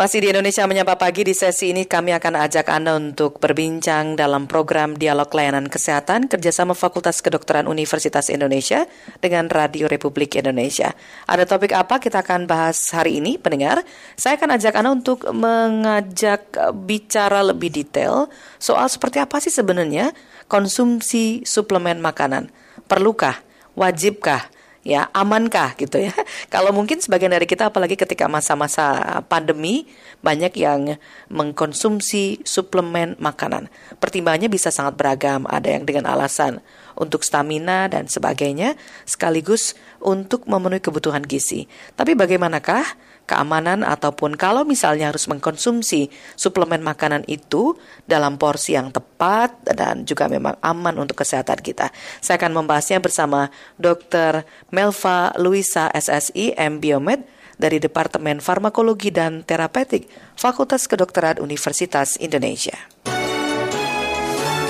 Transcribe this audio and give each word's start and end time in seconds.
Masih 0.00 0.24
di 0.24 0.32
Indonesia 0.32 0.64
Menyapa 0.64 0.96
Pagi 0.96 1.28
di 1.28 1.36
sesi 1.36 1.76
ini 1.76 1.84
kami 1.84 2.16
akan 2.16 2.48
ajak 2.48 2.72
Anda 2.72 2.96
untuk 2.96 3.36
berbincang 3.36 4.16
dalam 4.16 4.48
program 4.48 4.96
Dialog 4.96 5.28
Layanan 5.28 5.68
Kesehatan 5.68 6.24
kerjasama 6.24 6.72
Fakultas 6.72 7.20
Kedokteran 7.20 7.68
Universitas 7.68 8.32
Indonesia 8.32 8.88
dengan 9.20 9.52
Radio 9.52 9.92
Republik 9.92 10.40
Indonesia. 10.40 10.96
Ada 11.28 11.44
topik 11.44 11.76
apa 11.76 12.00
kita 12.00 12.24
akan 12.24 12.48
bahas 12.48 12.80
hari 12.96 13.20
ini 13.20 13.36
pendengar? 13.36 13.84
Saya 14.16 14.40
akan 14.40 14.56
ajak 14.56 14.72
Anda 14.72 14.96
untuk 14.96 15.20
mengajak 15.36 16.48
bicara 16.80 17.44
lebih 17.44 17.68
detail 17.68 18.32
soal 18.56 18.88
seperti 18.88 19.20
apa 19.20 19.36
sih 19.36 19.52
sebenarnya 19.52 20.16
konsumsi 20.48 21.44
suplemen 21.44 22.00
makanan. 22.00 22.48
Perlukah? 22.88 23.36
Wajibkah? 23.76 24.48
Ya 24.80 25.08
amankah 25.12 25.76
gitu 25.76 26.00
ya? 26.00 26.14
Kalau 26.54 26.72
mungkin 26.72 27.00
sebagian 27.00 27.32
dari 27.32 27.44
kita 27.44 27.68
apalagi 27.68 27.96
ketika 27.96 28.26
masa-masa 28.26 29.20
pandemi 29.28 29.88
banyak 30.24 30.52
yang 30.56 30.96
mengkonsumsi 31.28 32.44
suplemen 32.44 33.16
makanan. 33.20 33.68
Pertimbangannya 34.00 34.48
bisa 34.48 34.72
sangat 34.72 34.96
beragam. 34.96 35.44
Ada 35.48 35.80
yang 35.80 35.84
dengan 35.84 36.08
alasan 36.08 36.64
untuk 36.96 37.24
stamina 37.24 37.88
dan 37.88 38.08
sebagainya 38.08 38.76
sekaligus 39.08 39.76
untuk 40.00 40.44
memenuhi 40.44 40.84
kebutuhan 40.84 41.24
gizi. 41.24 41.68
Tapi 41.96 42.12
bagaimanakah 42.12 43.09
keamanan 43.30 43.86
ataupun 43.86 44.34
kalau 44.34 44.66
misalnya 44.66 45.14
harus 45.14 45.30
mengkonsumsi 45.30 46.10
suplemen 46.34 46.82
makanan 46.82 47.22
itu 47.30 47.78
dalam 48.10 48.34
porsi 48.34 48.74
yang 48.74 48.90
tepat 48.90 49.54
dan 49.70 50.02
juga 50.02 50.26
memang 50.26 50.58
aman 50.58 50.98
untuk 50.98 51.22
kesehatan 51.22 51.62
kita. 51.62 51.94
Saya 52.18 52.42
akan 52.42 52.58
membahasnya 52.58 52.98
bersama 52.98 53.54
Dr. 53.78 54.42
Melva 54.74 55.30
Luisa 55.38 55.86
SSI 55.94 56.58
M 56.58 56.82
Biomed 56.82 57.22
dari 57.60 57.78
Departemen 57.78 58.42
Farmakologi 58.42 59.12
dan 59.14 59.46
Terapeutik 59.46 60.08
Fakultas 60.34 60.88
Kedokteran 60.90 61.38
Universitas 61.38 62.16
Indonesia. 62.18 62.74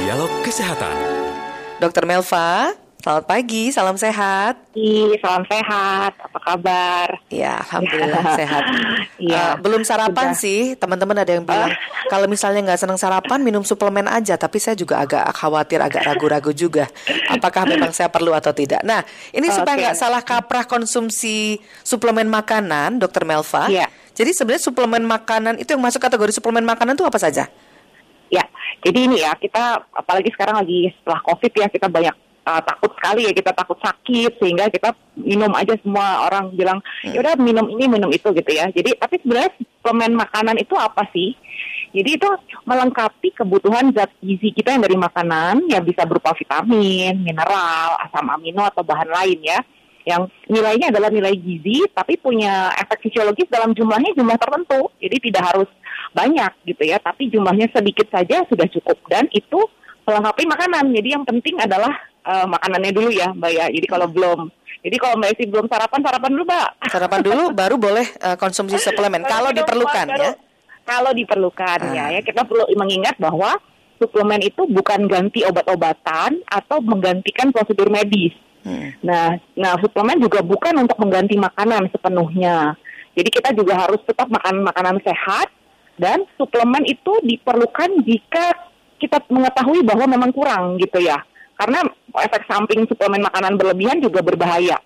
Dialog 0.03 0.43
Kesehatan. 0.43 0.97
Dr. 1.81 2.05
Melva, 2.05 2.77
Selamat 3.01 3.25
pagi, 3.25 3.73
salam 3.73 3.97
sehat. 3.97 4.61
Iya, 4.77 5.17
salam 5.25 5.41
sehat. 5.49 6.21
Apa 6.21 6.37
kabar? 6.37 7.09
Ya, 7.33 7.65
alhamdulillah 7.65 8.25
sehat. 8.37 8.65
Iya. 9.21 9.37
Uh, 9.37 9.55
belum 9.61 9.85
sarapan 9.85 10.33
Sudah. 10.33 10.41
sih, 10.41 10.61
teman-teman 10.81 11.13
ada 11.13 11.29
yang 11.29 11.45
bilang 11.45 11.69
uh. 11.69 11.77
kalau 12.13 12.25
misalnya 12.25 12.65
nggak 12.65 12.81
senang 12.81 12.97
sarapan 12.97 13.41
minum 13.45 13.61
suplemen 13.65 14.09
aja. 14.09 14.37
Tapi 14.37 14.57
saya 14.57 14.77
juga 14.77 15.01
agak 15.01 15.29
khawatir, 15.37 15.81
agak 15.81 16.05
ragu-ragu 16.09 16.53
juga. 16.53 16.89
Apakah 17.29 17.69
memang 17.69 17.93
saya 17.93 18.09
perlu 18.09 18.33
atau 18.33 18.53
tidak? 18.53 18.81
Nah, 18.85 19.05
ini 19.33 19.49
okay. 19.49 19.57
supaya 19.61 19.75
nggak 19.77 19.97
salah 19.97 20.21
kaprah 20.25 20.65
konsumsi 20.65 21.61
suplemen 21.85 22.29
makanan, 22.29 23.01
Dokter 23.01 23.25
Melva. 23.29 23.69
Iya. 23.69 23.89
Jadi 24.17 24.33
sebenarnya 24.33 24.65
suplemen 24.65 25.05
makanan 25.05 25.61
itu 25.61 25.73
yang 25.73 25.85
masuk 25.85 26.01
kategori 26.01 26.37
suplemen 26.37 26.65
makanan 26.65 26.97
itu 26.97 27.05
apa 27.05 27.21
saja? 27.21 27.49
Ya, 28.33 28.45
jadi 28.85 28.99
ini 29.05 29.21
ya 29.21 29.37
kita 29.37 29.85
apalagi 29.93 30.33
sekarang 30.33 30.61
lagi 30.61 30.93
setelah 30.97 31.21
COVID 31.29 31.53
ya 31.61 31.67
kita 31.69 31.89
banyak 31.93 32.30
uh, 32.47 32.63
takut 32.65 32.91
sekali 32.97 33.29
ya 33.29 33.33
kita 33.33 33.53
takut 33.53 33.79
sakit 33.81 34.41
sehingga 34.41 34.69
kita 34.73 34.97
minum 35.19 35.53
aja 35.53 35.77
semua 35.81 36.29
orang 36.29 36.53
bilang 36.57 36.79
hmm. 37.05 37.13
ya 37.13 37.19
udah 37.21 37.35
minum 37.41 37.67
ini 37.69 37.85
minum 37.91 38.11
itu 38.11 38.29
gitu 38.33 38.51
ya. 38.51 38.69
Jadi 38.73 38.97
tapi 38.97 39.21
sebenarnya 39.21 39.53
suplemen 39.61 40.13
makanan 40.17 40.57
itu 40.61 40.75
apa 40.77 41.05
sih? 41.13 41.37
Jadi 41.91 42.23
itu 42.23 42.31
melengkapi 42.65 43.35
kebutuhan 43.35 43.91
zat 43.91 44.15
gizi 44.23 44.55
kita 44.55 44.79
yang 44.79 44.87
dari 44.87 44.95
makanan 44.95 45.67
yang 45.67 45.83
bisa 45.83 46.07
berupa 46.07 46.31
vitamin, 46.39 47.19
mineral, 47.19 47.99
asam 48.07 48.31
amino 48.31 48.63
atau 48.63 48.87
bahan 48.87 49.11
lain 49.11 49.39
ya. 49.43 49.59
Yang 50.07 50.33
nilainya 50.49 50.95
adalah 50.95 51.11
nilai 51.13 51.35
gizi 51.37 51.85
tapi 51.93 52.17
punya 52.17 52.73
efek 52.79 53.05
fisiologis 53.05 53.51
dalam 53.51 53.75
jumlahnya 53.75 54.15
jumlah 54.15 54.39
tertentu. 54.39 54.89
Jadi 55.03 55.17
tidak 55.29 55.45
harus 55.51 55.71
banyak 56.15 56.53
gitu 56.71 56.83
ya. 56.87 57.03
Tapi 57.03 57.27
jumlahnya 57.27 57.69
sedikit 57.75 58.07
saja 58.09 58.47
sudah 58.47 58.71
cukup. 58.71 58.97
Dan 59.11 59.27
itu 59.35 59.59
melengkapi 60.07 60.47
makanan. 60.47 60.95
Jadi 60.95 61.09
yang 61.11 61.27
penting 61.27 61.59
adalah 61.59 61.93
uh, 62.25 62.47
makanannya 62.49 62.93
dulu 62.93 63.09
ya 63.13 63.33
Mbak 63.33 63.51
ya. 63.53 63.67
Jadi 63.69 63.87
kalau 63.87 64.07
belum 64.09 64.51
jadi 64.81 64.97
kalau 64.97 65.15
Mbak 65.21 65.31
Esi 65.37 65.45
belum 65.45 65.67
sarapan, 65.69 66.01
sarapan 66.01 66.31
dulu 66.33 66.45
Mbak. 66.49 66.69
Sarapan 66.89 67.21
dulu 67.21 67.43
baru 67.61 67.77
boleh 67.77 68.07
uh, 68.25 68.37
konsumsi 68.41 68.81
suplemen 68.81 69.23
kalau 69.29 69.53
diperlukan 69.53 70.07
baru, 70.09 70.25
ya. 70.25 70.33
Kalau 70.89 71.13
diperlukan 71.13 71.79
ya, 71.93 72.05
ah. 72.09 72.09
ya 72.17 72.21
kita 72.25 72.43
perlu 72.49 72.65
mengingat 72.75 73.21
bahwa 73.21 73.61
suplemen 74.01 74.41
itu 74.41 74.65
bukan 74.65 75.05
ganti 75.07 75.45
obat-obatan 75.45 76.41
atau 76.49 76.81
menggantikan 76.81 77.53
prosedur 77.53 77.93
medis. 77.93 78.33
Hmm. 78.65 78.93
Nah, 79.05 79.37
nah 79.53 79.77
suplemen 79.81 80.17
juga 80.21 80.41
bukan 80.41 80.73
untuk 80.81 80.97
mengganti 80.97 81.37
makanan 81.37 81.93
sepenuhnya. 81.93 82.75
Jadi 83.13 83.29
kita 83.29 83.53
juga 83.53 83.77
harus 83.77 84.01
tetap 84.09 84.33
makan 84.33 84.65
makanan 84.65 84.97
sehat 85.05 85.53
dan 86.01 86.25
suplemen 86.41 86.89
itu 86.89 87.13
diperlukan 87.21 88.01
jika 88.09 88.57
kita 88.97 89.21
mengetahui 89.29 89.85
bahwa 89.85 90.09
memang 90.09 90.33
kurang 90.33 90.81
gitu 90.81 91.01
ya. 91.05 91.21
Karena 91.61 91.85
efek 92.25 92.49
samping 92.49 92.89
suplemen 92.89 93.21
makanan 93.21 93.61
berlebihan 93.61 94.01
juga 94.01 94.25
berbahaya. 94.25 94.81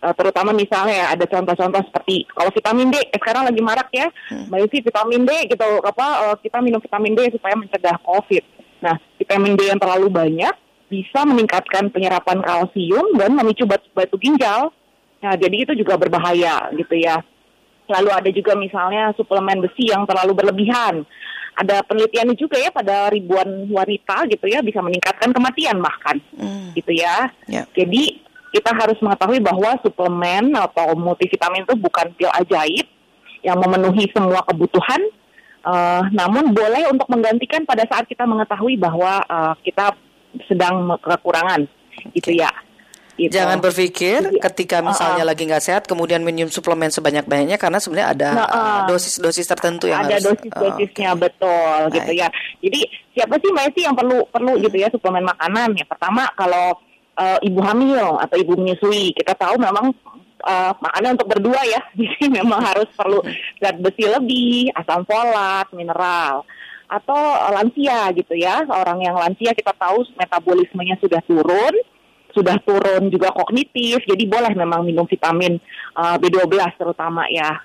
Uh, 0.00 0.16
terutama 0.16 0.56
misalnya 0.56 1.12
ada 1.12 1.24
contoh-contoh 1.28 1.84
seperti 1.84 2.28
kalau 2.32 2.52
vitamin 2.52 2.92
D 2.92 2.96
eh, 2.96 3.16
sekarang 3.16 3.44
lagi 3.44 3.60
marak 3.60 3.88
ya, 3.92 4.08
hmm. 4.32 4.48
mbak 4.52 4.58
Yusi 4.64 4.84
vitamin 4.84 5.24
D 5.24 5.32
gitu 5.48 5.68
apa 5.80 6.06
uh, 6.28 6.36
kita 6.40 6.60
minum 6.64 6.80
vitamin 6.80 7.12
D 7.16 7.28
supaya 7.32 7.56
mencegah 7.56 7.96
COVID. 8.04 8.44
Nah 8.84 8.96
vitamin 9.20 9.56
D 9.56 9.68
yang 9.68 9.80
terlalu 9.80 10.08
banyak 10.12 10.52
bisa 10.92 11.24
meningkatkan 11.24 11.88
penyerapan 11.88 12.44
kalsium 12.44 13.16
dan 13.16 13.32
memicu 13.32 13.64
batu, 13.64 13.88
batu 13.96 14.16
ginjal. 14.20 14.72
Nah 15.24 15.32
jadi 15.40 15.56
itu 15.64 15.72
juga 15.72 15.96
berbahaya 15.96 16.68
gitu 16.76 17.00
ya. 17.00 17.24
Lalu 17.88 18.10
ada 18.12 18.30
juga 18.32 18.52
misalnya 18.56 19.12
suplemen 19.16 19.60
besi 19.64 19.88
yang 19.88 20.04
terlalu 20.08 20.36
berlebihan 20.36 21.04
ada 21.54 21.86
penelitian 21.86 22.34
juga 22.34 22.58
ya 22.58 22.70
pada 22.74 23.10
ribuan 23.14 23.46
wanita 23.70 24.26
gitu 24.26 24.50
ya 24.50 24.58
bisa 24.58 24.82
meningkatkan 24.82 25.30
kematian 25.30 25.78
bahkan 25.78 26.18
mm. 26.34 26.74
gitu 26.74 26.92
ya. 26.94 27.30
Yeah. 27.46 27.66
Jadi 27.78 28.24
kita 28.54 28.70
harus 28.70 28.98
mengetahui 29.02 29.42
bahwa 29.42 29.74
suplemen 29.82 30.54
atau 30.54 30.94
multivitamin 30.94 31.66
itu 31.66 31.74
bukan 31.74 32.14
pil 32.14 32.30
ajaib 32.30 32.86
yang 33.42 33.58
memenuhi 33.58 34.06
semua 34.14 34.40
kebutuhan, 34.46 35.02
uh, 35.66 36.06
namun 36.14 36.54
boleh 36.54 36.86
untuk 36.88 37.10
menggantikan 37.10 37.66
pada 37.66 37.84
saat 37.90 38.06
kita 38.06 38.24
mengetahui 38.24 38.78
bahwa 38.78 39.20
uh, 39.26 39.54
kita 39.60 39.92
sedang 40.46 40.86
kekurangan, 41.02 41.66
okay. 41.66 42.14
gitu 42.14 42.30
ya. 42.40 42.50
Gitu. 43.14 43.30
Jangan 43.30 43.62
berpikir 43.62 44.42
ketika 44.42 44.82
misalnya 44.82 45.22
uh, 45.22 45.26
uh. 45.26 45.30
lagi 45.30 45.46
nggak 45.46 45.62
sehat 45.62 45.82
kemudian 45.86 46.26
minum 46.26 46.50
suplemen 46.50 46.90
sebanyak-banyaknya 46.90 47.62
karena 47.62 47.78
sebenarnya 47.78 48.08
ada 48.10 48.28
nah, 48.34 48.46
uh, 48.50 48.80
dosis-dosis 48.90 49.46
tertentu 49.46 49.86
yang 49.86 50.02
ada 50.02 50.18
harus 50.18 50.34
dosis-dosisnya 50.34 51.08
uh, 51.08 51.14
okay. 51.14 51.22
betul 51.22 51.78
Baik. 51.78 51.94
gitu 51.94 52.12
ya. 52.18 52.28
Jadi 52.58 52.80
siapa 53.14 53.34
sih 53.38 53.50
Mbak 53.54 53.66
sih 53.78 53.82
yang 53.86 53.94
perlu 53.94 54.18
perlu 54.26 54.52
hmm. 54.58 54.62
gitu 54.66 54.76
ya 54.82 54.88
suplemen 54.90 55.22
makanan? 55.30 55.78
Ya 55.78 55.86
pertama 55.86 56.26
kalau 56.34 56.74
uh, 57.14 57.38
ibu 57.46 57.60
hamil 57.62 58.18
atau 58.18 58.34
ibu 58.34 58.52
menyusui 58.58 59.14
kita 59.14 59.38
tahu 59.38 59.62
memang 59.62 59.94
uh, 60.42 60.74
makanan 60.82 61.14
untuk 61.14 61.30
berdua 61.38 61.62
ya. 61.70 61.80
Jadi 61.94 62.34
memang 62.34 62.66
harus 62.66 62.90
perlu 62.98 63.22
zat 63.62 63.78
besi 63.78 64.10
lebih, 64.10 64.74
asam 64.74 65.06
folat, 65.06 65.70
mineral 65.70 66.42
atau 66.90 67.16
lansia 67.54 68.10
gitu 68.10 68.34
ya. 68.34 68.66
Orang 68.66 68.98
yang 69.06 69.14
lansia 69.14 69.54
kita 69.54 69.70
tahu 69.78 70.02
metabolismenya 70.18 70.98
sudah 70.98 71.22
turun 71.30 71.78
sudah 72.34 72.58
turun 72.66 73.08
juga 73.08 73.30
kognitif, 73.30 74.02
jadi 74.04 74.24
boleh 74.26 74.52
memang 74.58 74.82
minum 74.82 75.06
vitamin 75.06 75.56
uh, 75.94 76.18
B12 76.18 76.50
terutama 76.76 77.24
ya. 77.30 77.62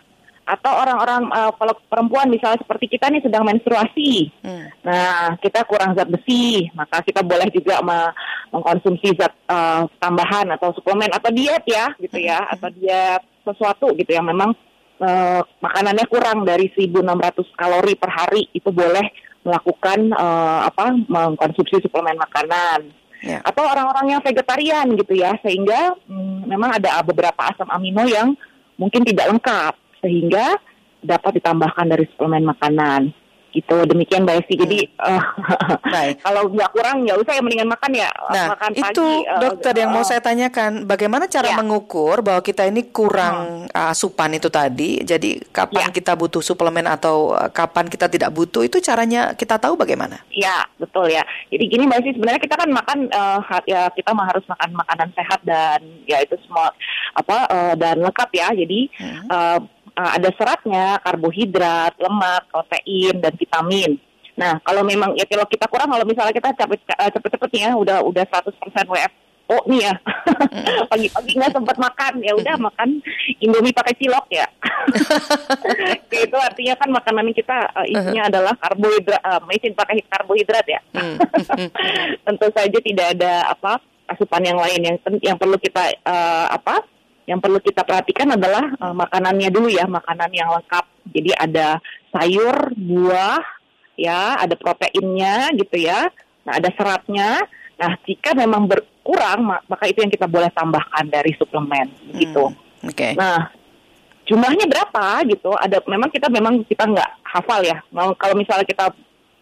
Atau 0.50 0.74
orang-orang 0.74 1.30
uh, 1.30 1.54
kalau 1.54 1.78
perempuan 1.90 2.26
misalnya 2.26 2.58
seperti 2.62 2.98
kita 2.98 3.10
nih 3.14 3.22
sedang 3.22 3.46
menstruasi, 3.46 4.34
hmm. 4.42 4.66
nah 4.82 5.38
kita 5.38 5.62
kurang 5.70 5.94
zat 5.94 6.10
besi, 6.10 6.66
maka 6.74 7.06
kita 7.06 7.22
boleh 7.22 7.50
juga 7.54 7.82
me 7.86 8.10
mengkonsumsi 8.50 9.14
zat 9.14 9.34
uh, 9.46 9.86
tambahan 10.02 10.50
atau 10.58 10.74
suplemen 10.74 11.14
atau 11.14 11.30
diet 11.30 11.62
ya, 11.70 11.94
gitu 12.02 12.18
ya, 12.18 12.42
hmm. 12.42 12.54
atau 12.58 12.70
diet 12.74 13.22
sesuatu 13.46 13.94
gitu 13.94 14.10
yang 14.10 14.26
memang 14.26 14.58
uh, 15.02 15.42
makanannya 15.62 16.06
kurang 16.10 16.44
dari 16.46 16.70
1.600 16.74 16.98
kalori 17.54 17.94
per 17.94 18.10
hari 18.10 18.50
itu 18.52 18.70
boleh 18.70 19.06
melakukan 19.44 20.12
uh, 20.14 20.68
apa 20.68 20.92
mengkonsumsi 21.08 21.80
suplemen 21.80 22.20
makanan 22.20 22.92
yeah. 23.24 23.42
atau 23.44 23.64
orang-orang 23.66 24.18
yang 24.18 24.22
vegetarian 24.24 24.86
gitu 24.96 25.14
ya 25.16 25.36
sehingga 25.44 25.96
mm, 26.08 26.48
memang 26.48 26.80
ada 26.80 27.00
beberapa 27.04 27.40
asam 27.50 27.68
amino 27.72 28.04
yang 28.08 28.36
mungkin 28.80 29.04
tidak 29.04 29.30
lengkap 29.36 29.74
sehingga 30.00 30.56
dapat 31.00 31.40
ditambahkan 31.40 31.86
dari 31.88 32.06
suplemen 32.12 32.48
makanan 32.48 33.12
gitu 33.54 33.78
demikian 33.86 34.24
mbak 34.24 34.46
Esti 34.46 34.56
jadi 34.56 34.80
uh, 35.10 35.24
kalau 36.22 36.50
nggak 36.50 36.70
kurang 36.74 37.06
ya 37.06 37.18
usah 37.18 37.34
ya 37.34 37.42
mendingan 37.42 37.70
makan 37.70 37.92
ya 37.94 38.10
nah 38.30 38.54
makan 38.54 38.72
itu 38.78 39.06
pagi, 39.06 39.26
eh, 39.26 39.40
dokter 39.42 39.74
uh, 39.74 39.80
yang 39.82 39.92
mau 39.94 40.04
saya 40.06 40.22
tanyakan 40.22 40.86
bagaimana 40.86 41.26
cara 41.26 41.54
ya. 41.54 41.58
mengukur 41.58 42.22
bahwa 42.22 42.42
kita 42.46 42.70
ini 42.70 42.90
kurang 42.94 43.70
hmm. 43.70 43.94
asupan 43.94 44.38
itu 44.38 44.48
tadi 44.54 45.02
jadi 45.02 45.42
kapan 45.50 45.90
ya. 45.90 45.96
kita 45.96 46.14
butuh 46.14 46.42
suplemen 46.46 46.86
atau 46.86 47.34
kapan 47.50 47.90
kita 47.90 48.06
tidak 48.08 48.30
butuh 48.30 48.62
itu 48.62 48.78
caranya 48.80 49.34
kita 49.34 49.58
tahu 49.58 49.74
bagaimana 49.74 50.22
ya 50.30 50.66
betul 50.78 51.10
ya 51.10 51.26
jadi 51.50 51.64
gini 51.66 51.90
mbak 51.90 52.06
Esti 52.06 52.18
sebenarnya 52.18 52.42
kita 52.42 52.56
kan 52.56 52.70
makan 52.70 53.00
uh, 53.10 53.40
ya 53.66 53.90
kita 53.94 54.14
mah 54.14 54.30
harus 54.30 54.46
makan 54.46 54.70
makanan 54.78 55.10
sehat 55.18 55.40
dan 55.42 55.82
ya 56.06 56.22
itu 56.22 56.38
semua 56.46 56.70
apa 57.18 57.38
uh, 57.50 57.74
dan 57.74 58.00
lengkap 58.00 58.30
ya 58.34 58.48
jadi 58.54 58.80
hmm. 59.02 59.26
uh, 59.30 59.60
uh, 60.00 60.12
ada 60.16 60.30
seratnya, 60.40 61.04
karbohidrat, 61.04 62.00
lemak, 62.00 62.48
protein 62.48 63.20
dan 63.20 63.36
vitamin. 63.36 64.00
Nah, 64.40 64.56
kalau 64.64 64.88
memang 64.88 65.12
ya 65.20 65.28
kalau 65.28 65.44
kita 65.44 65.68
kurang 65.68 65.92
kalau 65.92 66.08
misalnya 66.08 66.32
kita 66.32 66.56
cepet 66.56 66.80
uh, 66.96 67.12
cepet-cepetnya 67.12 67.76
udah 67.76 68.00
udah 68.08 68.24
100% 68.24 68.56
WF 68.88 69.12
oh 69.50 69.64
nih 69.66 69.90
ya. 69.90 69.94
Pagi-pagi 70.94 71.32
nggak 71.36 71.54
sempat 71.58 71.78
makan. 71.82 72.22
Ya 72.22 72.38
udah 72.38 72.56
makan 72.62 73.02
indomie 73.42 73.74
pakai 73.74 73.98
cilok 73.98 74.30
ya. 74.30 74.48
Itu 76.30 76.38
artinya 76.38 76.74
kan 76.78 76.90
makanan 76.94 77.34
kita 77.34 77.58
uh, 77.74 77.86
isinya 77.90 78.30
adalah 78.30 78.54
karbohidrat 78.56 79.22
uh, 79.26 79.42
mesin 79.50 79.74
pakai 79.74 80.06
karbohidrat 80.06 80.66
ya. 80.70 80.80
Mm. 80.94 81.18
tentu 82.30 82.48
saja 82.54 82.78
tidak 82.80 83.08
ada 83.18 83.50
apa 83.50 83.82
asupan 84.10 84.42
yang 84.42 84.58
lain 84.58 84.82
yang 84.82 84.98
yang 85.22 85.38
perlu 85.38 85.58
kita 85.58 85.98
uh, 86.06 86.50
apa 86.54 86.82
yang 87.30 87.38
perlu 87.38 87.62
kita 87.62 87.86
perhatikan 87.86 88.34
adalah 88.34 88.74
uh, 88.82 88.96
makanannya 88.98 89.54
dulu 89.54 89.70
ya 89.70 89.86
makanan 89.86 90.34
yang 90.34 90.50
lengkap 90.50 90.86
jadi 91.14 91.32
ada 91.38 91.68
sayur 92.10 92.74
buah 92.74 93.46
ya 93.94 94.42
ada 94.42 94.58
proteinnya 94.58 95.54
gitu 95.54 95.78
ya 95.78 96.10
nah 96.42 96.58
ada 96.58 96.74
seratnya 96.74 97.46
nah 97.78 97.94
jika 98.04 98.34
memang 98.34 98.66
ber, 98.66 98.82
kurang 99.10 99.42
maka 99.46 99.86
itu 99.90 100.06
yang 100.06 100.14
kita 100.14 100.30
boleh 100.30 100.54
tambahkan 100.54 101.10
dari 101.10 101.34
suplemen 101.34 101.90
gitu. 102.14 102.54
Hmm, 102.54 102.90
Oke. 102.90 102.94
Okay. 102.94 103.12
Nah 103.18 103.50
jumlahnya 104.30 104.70
berapa 104.70 105.26
gitu? 105.26 105.50
Ada 105.58 105.82
memang 105.90 106.14
kita 106.14 106.30
memang 106.30 106.62
kita 106.62 106.86
nggak 106.86 107.12
hafal 107.26 107.66
ya. 107.66 107.82
Mau 107.90 108.14
kalau 108.14 108.38
misalnya 108.38 108.70
kita 108.70 108.94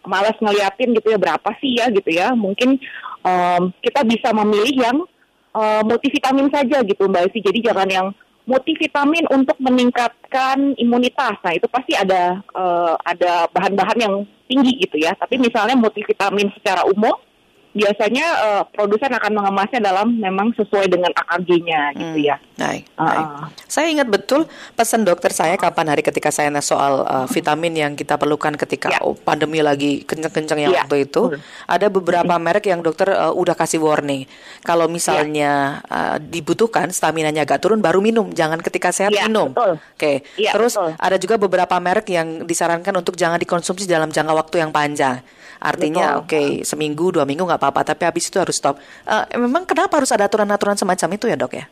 malas 0.08 0.32
ngeliatin 0.40 0.96
gitu 0.96 1.12
ya 1.12 1.20
berapa 1.20 1.50
sih 1.60 1.76
ya 1.76 1.92
gitu 1.92 2.08
ya. 2.08 2.32
Mungkin 2.32 2.80
um, 3.20 3.62
kita 3.84 4.00
bisa 4.08 4.32
memilih 4.32 4.76
yang 4.80 4.98
uh, 5.54 5.82
multivitamin 5.84 6.48
saja 6.48 6.82
gitu 6.82 7.06
Mbak 7.08 7.30
Esi. 7.30 7.40
Jadi 7.44 7.58
jangan 7.64 7.88
yang 7.88 8.06
multivitamin 8.48 9.28
untuk 9.28 9.60
meningkatkan 9.60 10.72
imunitas. 10.80 11.36
Nah, 11.44 11.52
itu 11.52 11.68
pasti 11.68 11.92
ada 11.92 12.40
uh, 12.56 12.96
ada 13.04 13.44
bahan-bahan 13.52 13.98
yang 14.00 14.14
tinggi 14.48 14.80
gitu 14.80 14.96
ya. 14.96 15.12
Tapi 15.12 15.36
misalnya 15.36 15.76
multivitamin 15.76 16.48
secara 16.56 16.88
umum 16.88 17.12
biasanya 17.78 18.26
uh, 18.44 18.62
produsen 18.68 19.08
akan 19.14 19.32
mengemasnya 19.32 19.80
dalam 19.80 20.20
memang 20.20 20.52
sesuai 20.58 20.90
dengan 20.90 21.14
AKG-nya 21.14 21.96
gitu 21.96 22.18
hmm. 22.20 22.28
ya. 22.28 22.36
Baik, 22.58 22.84
uh. 22.98 23.46
Saya 23.70 23.88
ingat 23.88 24.10
betul 24.10 24.50
pesan 24.74 25.06
dokter 25.06 25.30
saya 25.30 25.54
kapan 25.54 25.94
hari 25.94 26.02
ketika 26.02 26.34
saya 26.34 26.50
nanya 26.50 26.66
soal 26.66 27.06
uh, 27.06 27.26
vitamin 27.30 27.70
yang 27.78 27.92
kita 27.94 28.18
perlukan 28.18 28.58
ketika 28.58 28.90
ya. 28.90 28.98
oh, 29.06 29.14
pandemi 29.14 29.62
lagi 29.62 30.02
kenceng-kenceng 30.02 30.58
yang 30.58 30.74
ya. 30.74 30.82
waktu 30.82 31.06
itu. 31.06 31.30
Hmm. 31.30 31.38
Ada 31.70 31.86
beberapa 31.86 32.34
hmm. 32.34 32.42
merek 32.42 32.66
yang 32.66 32.82
dokter 32.82 33.14
uh, 33.14 33.30
udah 33.30 33.54
kasih 33.54 33.78
warning. 33.78 34.26
Kalau 34.66 34.90
misalnya 34.90 35.78
ya. 35.86 35.94
uh, 35.94 36.16
dibutuhkan 36.18 36.90
stamina-nya 36.90 37.46
agak 37.46 37.62
turun 37.62 37.78
baru 37.78 38.02
minum, 38.02 38.34
jangan 38.34 38.58
ketika 38.58 38.90
sehat 38.90 39.14
ya, 39.14 39.30
minum. 39.30 39.54
Oke. 39.54 39.78
Okay. 39.94 40.16
Ya, 40.34 40.50
Terus 40.58 40.74
betul. 40.74 40.98
ada 40.98 41.16
juga 41.22 41.34
beberapa 41.38 41.78
merek 41.78 42.10
yang 42.10 42.42
disarankan 42.42 42.94
untuk 42.98 43.14
jangan 43.14 43.38
dikonsumsi 43.38 43.86
dalam 43.86 44.10
jangka 44.10 44.34
waktu 44.34 44.66
yang 44.66 44.74
panjang. 44.74 45.22
Artinya 45.58 46.22
oke 46.22 46.30
okay, 46.30 46.46
seminggu 46.62 47.10
dua 47.10 47.26
minggu 47.26 47.42
nggak 47.42 47.58
apa-apa, 47.68 47.92
tapi 47.92 48.08
habis 48.08 48.32
itu 48.32 48.40
harus 48.40 48.56
stop. 48.56 48.80
Uh, 49.04 49.28
memang 49.36 49.68
kenapa 49.68 50.00
harus 50.00 50.10
ada 50.10 50.24
aturan-aturan 50.24 50.74
semacam 50.80 51.08
itu 51.14 51.24
ya 51.28 51.36
dok 51.36 51.52
ya? 51.52 51.64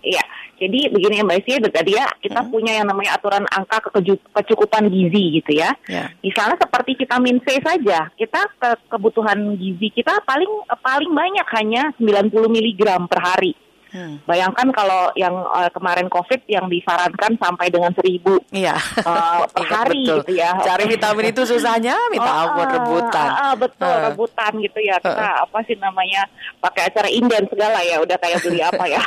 Iya, 0.00 0.24
jadi 0.60 0.92
begini 0.92 1.24
Mbak 1.24 1.38
Isi, 1.40 1.56
tadi 1.72 1.96
ya 1.96 2.04
kita 2.20 2.44
hmm. 2.44 2.52
punya 2.52 2.72
yang 2.80 2.86
namanya 2.92 3.16
aturan 3.16 3.48
angka 3.48 3.88
kecukupan 4.36 4.92
gizi 4.92 5.40
gitu 5.40 5.56
ya. 5.56 5.72
Yeah. 5.88 6.12
Misalnya 6.20 6.60
seperti 6.60 7.00
vitamin 7.00 7.40
C 7.40 7.56
saja, 7.64 8.12
kita 8.12 8.40
ke 8.60 8.70
kebutuhan 8.92 9.56
gizi 9.56 9.88
kita 9.88 10.20
paling 10.28 10.52
paling 10.84 11.12
banyak 11.16 11.46
hanya 11.56 11.82
90 11.96 12.28
mg 12.32 12.80
per 13.08 13.20
hari. 13.24 13.56
Hmm. 13.90 14.22
Bayangkan 14.22 14.70
kalau 14.70 15.10
yang 15.18 15.34
uh, 15.34 15.66
kemarin 15.74 16.06
COVID 16.06 16.46
yang 16.46 16.70
disarankan 16.70 17.34
sampai 17.42 17.74
dengan 17.74 17.90
seribu 17.90 18.38
iya. 18.54 18.78
uh, 19.02 19.42
per 19.50 19.66
hari 19.74 20.06
betul. 20.06 20.18
gitu 20.22 20.32
ya. 20.38 20.54
Cari 20.62 20.84
vitamin 20.86 21.26
itu 21.34 21.42
susahnya, 21.42 21.98
minta 22.14 22.30
oh, 22.30 22.40
ampun 22.46 22.68
rebutan. 22.70 23.28
Uh, 23.30 23.42
uh, 23.42 23.54
betul 23.58 23.90
uh. 23.90 24.02
rebutan 24.10 24.52
gitu 24.62 24.78
ya. 24.78 24.96
Kita 25.02 25.10
uh. 25.18 25.36
apa 25.42 25.58
sih 25.66 25.74
namanya 25.74 26.22
pakai 26.62 26.86
acara 26.86 27.08
inden 27.10 27.44
segala 27.50 27.82
ya. 27.82 27.98
Udah 27.98 28.16
kayak 28.22 28.38
beli 28.46 28.60
apa 28.62 28.84
ya. 28.86 29.02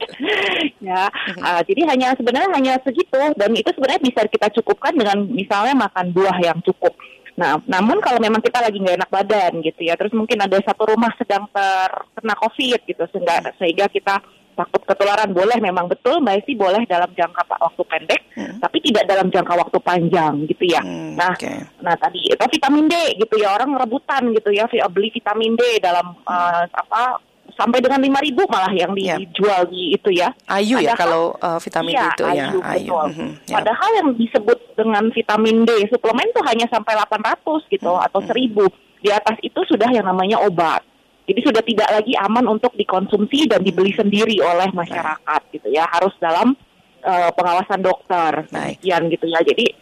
ya. 0.92 1.02
Uh, 1.40 1.60
jadi 1.64 1.80
hanya 1.88 2.12
sebenarnya 2.20 2.50
hanya 2.52 2.74
segitu 2.84 3.20
dan 3.40 3.50
itu 3.56 3.70
sebenarnya 3.72 4.02
bisa 4.04 4.20
kita 4.28 4.52
cukupkan 4.60 4.92
dengan 4.92 5.24
misalnya 5.32 5.72
makan 5.88 6.12
buah 6.12 6.36
yang 6.44 6.60
cukup. 6.60 6.92
Nah, 7.34 7.58
namun 7.66 7.98
kalau 7.98 8.22
memang 8.22 8.38
kita 8.38 8.62
lagi 8.62 8.78
nggak 8.78 8.98
enak 9.02 9.10
badan 9.10 9.52
gitu 9.62 9.82
ya, 9.82 9.98
terus 9.98 10.14
mungkin 10.14 10.38
ada 10.38 10.54
satu 10.62 10.86
rumah 10.86 11.10
sedang 11.18 11.50
terkena 11.50 12.34
COVID 12.38 12.80
gitu, 12.86 13.04
sehingga 13.10 13.42
sehingga 13.58 13.86
kita 13.90 14.22
takut 14.54 14.86
ketularan 14.86 15.34
boleh 15.34 15.58
memang 15.58 15.90
betul 15.90 16.22
Mbak 16.22 16.46
Esi 16.46 16.54
boleh 16.54 16.86
dalam 16.86 17.10
jangka 17.10 17.42
waktu 17.58 17.82
pendek 17.90 18.22
hmm. 18.38 18.62
tapi 18.62 18.78
tidak 18.86 19.04
dalam 19.10 19.28
jangka 19.28 19.54
waktu 19.58 19.78
panjang 19.82 20.46
gitu 20.46 20.64
ya. 20.70 20.80
Hmm, 20.80 21.18
nah, 21.18 21.34
okay. 21.34 21.58
nah 21.82 21.98
tadi 21.98 22.22
itu 22.22 22.38
vitamin 22.38 22.86
D 22.86 23.18
gitu 23.18 23.34
ya 23.42 23.50
orang 23.50 23.74
rebutan 23.74 24.30
gitu 24.30 24.54
ya 24.54 24.70
beli 24.86 25.10
vitamin 25.10 25.58
D 25.58 25.82
dalam 25.82 26.14
hmm. 26.14 26.30
uh, 26.30 26.64
apa 26.70 27.18
sampai 27.54 27.78
dengan 27.78 28.02
lima 28.02 28.18
ribu 28.18 28.42
malah 28.50 28.70
yang 28.74 28.92
iya. 28.98 29.16
dijual 29.18 29.66
di 29.70 29.94
itu 29.94 30.10
ya. 30.10 30.30
Ayu 30.50 30.82
ya 30.82 30.92
Padahal, 30.92 30.94
ya 30.94 30.94
kalau 30.98 31.24
uh, 31.38 31.58
vitamin 31.62 31.94
iya, 31.94 32.02
D 32.02 32.10
itu 32.10 32.24
ya. 32.26 32.46
Ayu. 32.62 32.92
Mm 32.92 33.12
-hmm, 33.14 33.30
ya. 33.46 33.56
Padahal 33.62 33.90
yang 33.94 34.08
disebut 34.18 34.58
dengan 34.74 35.04
vitamin 35.14 35.56
D 35.62 35.70
suplemen 35.90 36.26
itu 36.28 36.42
hanya 36.46 36.66
sampai 36.68 36.92
800 36.98 37.72
gitu 37.72 37.90
mm 37.90 37.98
-hmm. 37.98 38.06
atau 38.10 38.20
1000. 38.20 39.04
Di 39.04 39.10
atas 39.12 39.36
itu 39.44 39.60
sudah 39.68 39.88
yang 39.92 40.06
namanya 40.08 40.40
obat. 40.42 40.82
Jadi 41.24 41.40
sudah 41.40 41.62
tidak 41.64 41.88
lagi 41.88 42.12
aman 42.20 42.44
untuk 42.52 42.76
dikonsumsi 42.76 43.48
dan 43.48 43.64
dibeli 43.64 43.96
sendiri 43.96 44.36
oleh 44.44 44.68
masyarakat 44.76 45.40
gitu 45.56 45.68
ya. 45.72 45.88
Harus 45.88 46.12
dalam 46.20 46.52
uh, 47.00 47.30
pengawasan 47.32 47.80
dokter. 47.80 48.44
Sekian 48.50 49.08
gitu 49.08 49.24
ya. 49.28 49.40
Jadi 49.40 49.72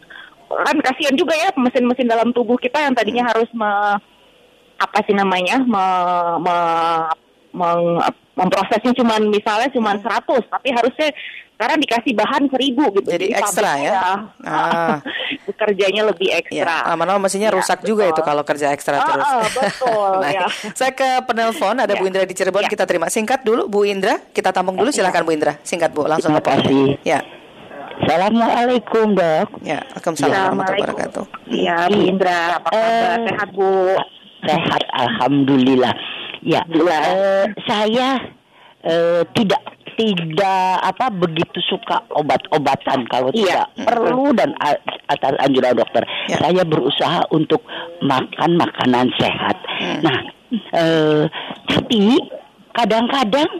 kan 0.52 0.76
kasihan 0.84 1.16
juga 1.16 1.32
ya 1.32 1.48
mesin-mesin 1.56 2.06
dalam 2.06 2.30
tubuh 2.36 2.60
kita 2.60 2.76
yang 2.84 2.92
tadinya 2.92 3.32
harus 3.32 3.48
me, 3.56 3.70
apa 4.76 4.98
sih 5.08 5.16
namanya 5.16 5.64
me, 5.64 5.84
me, 6.44 6.56
meng, 7.52 8.00
memprosesnya 8.36 8.92
cuma 8.96 9.20
misalnya 9.20 9.68
cuma 9.72 9.92
100 9.96 10.08
hmm. 10.08 10.48
tapi 10.48 10.68
harusnya 10.72 11.08
sekarang 11.62 11.78
dikasih 11.78 12.12
bahan 12.18 12.42
1000 12.50 12.58
gitu. 12.74 13.06
Jadi, 13.06 13.26
Jadi 13.30 13.38
ekstra 13.38 13.70
ya. 13.78 13.92
Ah. 14.42 14.98
Kerjanya 15.62 16.10
lebih 16.10 16.34
ekstra. 16.34 16.58
Ya, 16.58 16.90
lama-lama 16.90 17.30
mesinnya 17.30 17.54
ya, 17.54 17.56
rusak 17.56 17.86
betul. 17.86 17.94
juga 17.94 18.10
itu 18.10 18.18
kalau 18.26 18.42
kerja 18.42 18.74
ekstra 18.74 18.98
ah, 18.98 19.06
terus. 19.06 19.28
Ah, 19.30 19.46
betul 19.46 20.10
nah, 20.26 20.30
ya. 20.34 20.46
Saya 20.74 20.90
ke 20.90 21.22
penelpon 21.22 21.78
ada 21.78 21.94
ya. 21.94 22.02
Bu 22.02 22.10
Indra 22.10 22.26
di 22.26 22.34
Cirebon 22.34 22.66
ya. 22.66 22.70
kita 22.72 22.82
terima 22.82 23.06
singkat 23.06 23.46
dulu 23.46 23.70
Bu 23.70 23.86
Indra, 23.86 24.18
kita 24.34 24.50
tampung 24.50 24.74
dulu 24.74 24.90
ya. 24.90 25.06
silakan 25.06 25.22
Bu 25.22 25.30
Indra. 25.38 25.54
Singkat 25.62 25.94
Bu, 25.94 26.10
langsung 26.10 26.34
Terima 26.34 26.42
kasih. 26.42 26.98
Ya. 27.06 27.22
Assalamualaikum 28.02 29.14
dok. 29.14 29.48
Ya, 29.62 29.86
Waalaikumsalam 29.94 30.34
warahmatullahi 30.34 30.82
wabarakatuh. 30.82 31.24
Iya 31.46 31.76
Bu 31.86 32.00
Indra, 32.02 32.40
apa 32.58 32.68
kabar? 32.74 32.82
Uh, 32.82 33.16
sehat 33.30 33.48
Bu? 33.54 33.70
Sehat, 34.42 34.82
Alhamdulillah. 34.98 35.94
Ya, 36.42 36.66
uh, 36.66 37.46
saya 37.70 38.18
uh, 38.82 39.22
tidak 39.34 39.62
tidak 39.94 40.82
apa 40.82 41.12
begitu 41.12 41.58
suka 41.68 42.02
obat-obatan 42.16 43.04
kalau 43.06 43.28
iya. 43.36 43.68
tidak 43.68 43.86
perlu 43.86 44.32
dan 44.32 44.56
atas 45.06 45.36
anjuran 45.44 45.76
dokter. 45.76 46.02
Ya. 46.28 46.36
Saya 46.40 46.62
berusaha 46.64 47.28
untuk 47.30 47.62
makan 48.02 48.56
makanan 48.56 49.12
sehat. 49.20 49.56
Hmm. 49.78 50.00
Nah, 50.02 50.18
uh, 50.74 51.22
tapi 51.68 52.18
kadang-kadang 52.72 53.50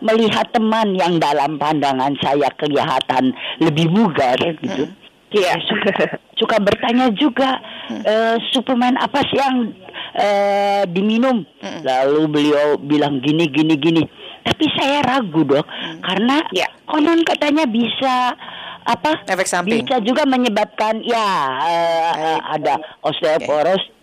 melihat 0.00 0.48
teman 0.52 0.96
yang 0.96 1.20
dalam 1.20 1.60
pandangan 1.60 2.16
saya 2.24 2.48
kelihatan 2.56 3.36
lebih 3.60 3.88
bugar 3.92 4.36
gitu. 4.60 4.88
Hmm. 4.88 4.99
Iya, 5.30 5.54
suka, 5.68 5.90
suka 6.34 6.56
bertanya 6.58 7.10
juga 7.14 7.62
hmm. 7.90 8.02
uh, 8.02 8.36
suplemen 8.50 8.98
apa 8.98 9.22
sih 9.30 9.38
yang 9.38 9.70
uh, 10.18 10.82
diminum. 10.90 11.46
Hmm. 11.62 11.80
Lalu 11.86 12.20
beliau 12.26 12.66
bilang 12.82 13.22
gini 13.22 13.46
gini 13.46 13.78
gini. 13.78 14.02
Tapi 14.40 14.64
saya 14.74 15.04
ragu 15.04 15.44
dok, 15.44 15.62
hmm. 15.62 16.00
karena 16.02 16.42
ya. 16.50 16.66
konon 16.88 17.22
katanya 17.22 17.68
bisa 17.68 18.34
apa? 18.82 19.22
Efek 19.28 19.46
samping. 19.46 19.86
Bisa 19.86 20.02
juga 20.02 20.26
menyebabkan 20.26 20.98
ya 21.06 21.28
uh, 21.60 22.12
uh, 22.16 22.40
ada 22.58 22.80
osteoporosis. 23.06 23.86
Okay. 23.86 23.99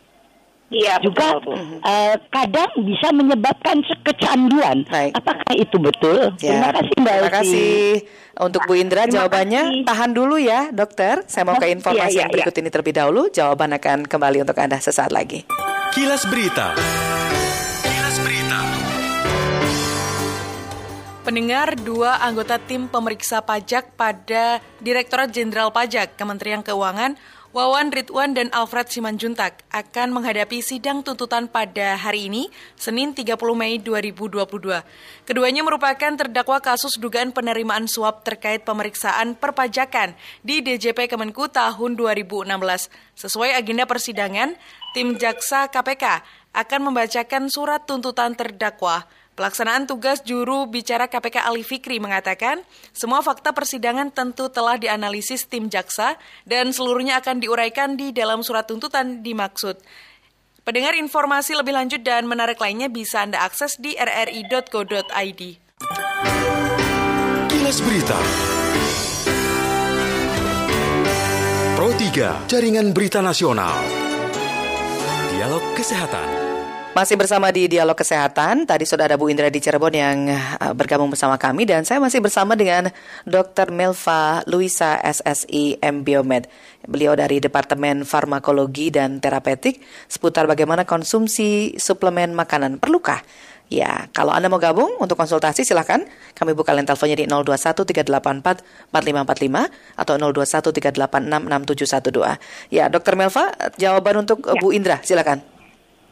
Iya, 0.68 1.00
juga 1.00 1.40
betul, 1.40 1.80
Uh, 1.80 2.16
kadang 2.28 2.68
bisa 2.84 3.08
menyebabkan 3.16 3.80
kecanduan. 4.04 4.84
Baik. 4.92 5.16
Apakah 5.16 5.54
itu 5.56 5.78
betul? 5.80 6.36
Ya. 6.44 6.60
Terima 6.60 6.70
kasih 6.76 6.94
Mbak 7.00 7.16
Terima 7.16 7.32
kasih 7.32 7.80
untuk 8.44 8.62
Bu 8.68 8.74
Indra 8.76 9.08
Terima 9.08 9.14
jawabannya. 9.16 9.64
Kasih. 9.64 9.86
Tahan 9.88 10.12
dulu 10.12 10.36
ya, 10.36 10.68
Dokter. 10.76 11.24
Saya 11.32 11.48
mau 11.48 11.56
ke 11.56 11.72
iya, 11.72 11.76
informasi 11.80 12.04
iya, 12.04 12.12
iya, 12.12 12.22
yang 12.28 12.32
berikut 12.36 12.56
iya. 12.56 12.60
ini 12.60 12.70
terlebih 12.70 12.96
dahulu. 13.00 13.22
Jawaban 13.32 13.72
akan 13.80 13.98
kembali 14.04 14.38
untuk 14.44 14.58
Anda 14.60 14.78
sesaat 14.84 15.16
lagi. 15.16 15.48
Kilas 15.96 16.28
Berita. 16.28 16.76
Kilas 17.88 18.18
Berita. 18.20 18.60
Pendengar 21.24 21.76
dua 21.80 22.24
anggota 22.24 22.60
tim 22.60 22.92
pemeriksa 22.92 23.40
pajak 23.44 23.96
pada 23.96 24.64
Direktorat 24.80 25.32
Jenderal 25.32 25.72
Pajak 25.76 26.16
Kementerian 26.16 26.64
Keuangan 26.64 27.20
Wawan 27.58 27.90
Ridwan 27.90 28.38
dan 28.38 28.54
Alfred 28.54 28.86
Simanjuntak 28.86 29.66
akan 29.74 30.14
menghadapi 30.14 30.62
sidang 30.62 31.02
tuntutan 31.02 31.50
pada 31.50 31.98
hari 31.98 32.30
ini, 32.30 32.54
Senin 32.78 33.18
30 33.18 33.34
Mei 33.58 33.82
2022. 33.82 34.46
Keduanya 35.26 35.66
merupakan 35.66 36.14
terdakwa 36.14 36.62
kasus 36.62 37.02
dugaan 37.02 37.34
penerimaan 37.34 37.90
suap 37.90 38.22
terkait 38.22 38.62
pemeriksaan 38.62 39.34
perpajakan 39.34 40.14
di 40.46 40.62
DJP 40.62 41.10
Kemenku 41.10 41.50
tahun 41.50 41.98
2016. 41.98 42.94
Sesuai 43.18 43.58
agenda 43.58 43.90
persidangan, 43.90 44.54
tim 44.94 45.18
jaksa 45.18 45.66
KPK 45.74 46.22
akan 46.54 46.94
membacakan 46.94 47.50
surat 47.50 47.90
tuntutan 47.90 48.38
terdakwa 48.38 49.10
Pelaksanaan 49.38 49.86
tugas 49.86 50.26
juru 50.26 50.66
bicara 50.66 51.06
KPK 51.06 51.46
Ali 51.46 51.62
Fikri 51.62 52.02
mengatakan, 52.02 52.66
semua 52.90 53.22
fakta 53.22 53.54
persidangan 53.54 54.10
tentu 54.10 54.50
telah 54.50 54.82
dianalisis 54.82 55.46
tim 55.46 55.70
jaksa 55.70 56.18
dan 56.50 56.74
seluruhnya 56.74 57.22
akan 57.22 57.38
diuraikan 57.38 57.94
di 57.94 58.10
dalam 58.10 58.42
surat 58.42 58.66
tuntutan 58.66 59.22
dimaksud. 59.22 59.78
Pendengar 60.66 60.98
informasi 60.98 61.54
lebih 61.54 61.78
lanjut 61.78 62.02
dan 62.02 62.26
menarik 62.26 62.58
lainnya 62.58 62.90
bisa 62.90 63.22
Anda 63.22 63.46
akses 63.46 63.78
di 63.78 63.94
rri.co.id. 63.94 65.42
Kilas 67.46 67.78
Berita 67.86 68.20
Pro 71.78 71.94
3 71.94 72.50
Jaringan 72.50 72.90
Berita 72.90 73.22
Nasional 73.22 73.86
Dialog 75.30 75.62
Kesehatan 75.78 76.47
masih 76.98 77.14
bersama 77.14 77.54
di 77.54 77.70
Dialog 77.70 77.94
Kesehatan, 77.94 78.66
tadi 78.66 78.82
sudah 78.82 79.06
ada 79.06 79.22
Bu 79.22 79.30
Indra 79.30 79.54
di 79.54 79.62
Cirebon 79.62 79.94
yang 79.94 80.34
eh, 80.34 80.74
bergabung 80.74 81.14
bersama 81.14 81.38
kami 81.38 81.70
dan 81.70 81.86
saya 81.86 82.02
masih 82.02 82.26
bersama 82.26 82.58
dengan 82.58 82.90
Dr. 83.22 83.70
Melva 83.70 84.42
Luisa 84.50 84.98
SSI 85.06 85.78
M 85.78 86.02
Biomed. 86.02 86.50
Beliau 86.90 87.14
dari 87.14 87.38
Departemen 87.38 88.02
Farmakologi 88.02 88.90
dan 88.90 89.22
Terapeutik 89.22 89.78
seputar 90.10 90.50
bagaimana 90.50 90.90
konsumsi 90.90 91.78
suplemen 91.78 92.34
makanan. 92.34 92.82
Perlukah? 92.82 93.22
Ya, 93.70 94.10
kalau 94.18 94.34
Anda 94.34 94.50
mau 94.50 94.58
gabung 94.58 94.98
untuk 94.98 95.22
konsultasi 95.22 95.70
silahkan. 95.70 96.02
Kami 96.34 96.58
buka 96.58 96.74
line 96.74 96.90
teleponnya 96.90 97.22
di 97.22 97.30
0213844545 97.30 100.02
atau 100.02 100.14
0213866712. 100.34 102.74
Ya, 102.74 102.90
Dr. 102.90 103.14
Melva, 103.14 103.54
jawaban 103.78 104.26
untuk 104.26 104.42
ya. 104.50 104.58
Bu 104.58 104.74
Indra, 104.74 104.98
silakan. 105.06 105.57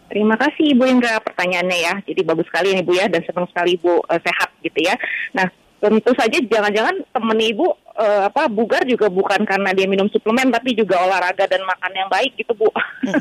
Terima 0.05 0.37
kasih 0.37 0.77
Ibu 0.77 0.83
Indra 0.85 1.17
pertanyaannya 1.21 1.77
ya. 1.81 1.93
Jadi 2.05 2.21
bagus 2.21 2.45
sekali 2.45 2.77
nih 2.77 2.85
Bu 2.85 2.93
ya 2.93 3.09
dan 3.09 3.21
senang 3.25 3.49
sekali 3.49 3.77
Ibu 3.77 4.05
uh, 4.05 4.19
sehat 4.21 4.49
gitu 4.61 4.79
ya. 4.85 4.93
Nah, 5.33 5.49
tentu 5.81 6.11
saja 6.13 6.37
jangan-jangan 6.37 6.95
temen 7.09 7.39
Ibu 7.41 7.65
uh, 7.97 8.21
apa 8.29 8.45
bugar 8.47 8.85
juga 8.85 9.09
bukan 9.09 9.41
karena 9.43 9.73
dia 9.73 9.89
minum 9.89 10.05
suplemen 10.13 10.53
tapi 10.53 10.77
juga 10.77 11.01
olahraga 11.01 11.49
dan 11.49 11.65
makan 11.65 11.91
yang 11.93 12.09
baik 12.09 12.37
gitu 12.37 12.53
Bu. 12.53 12.69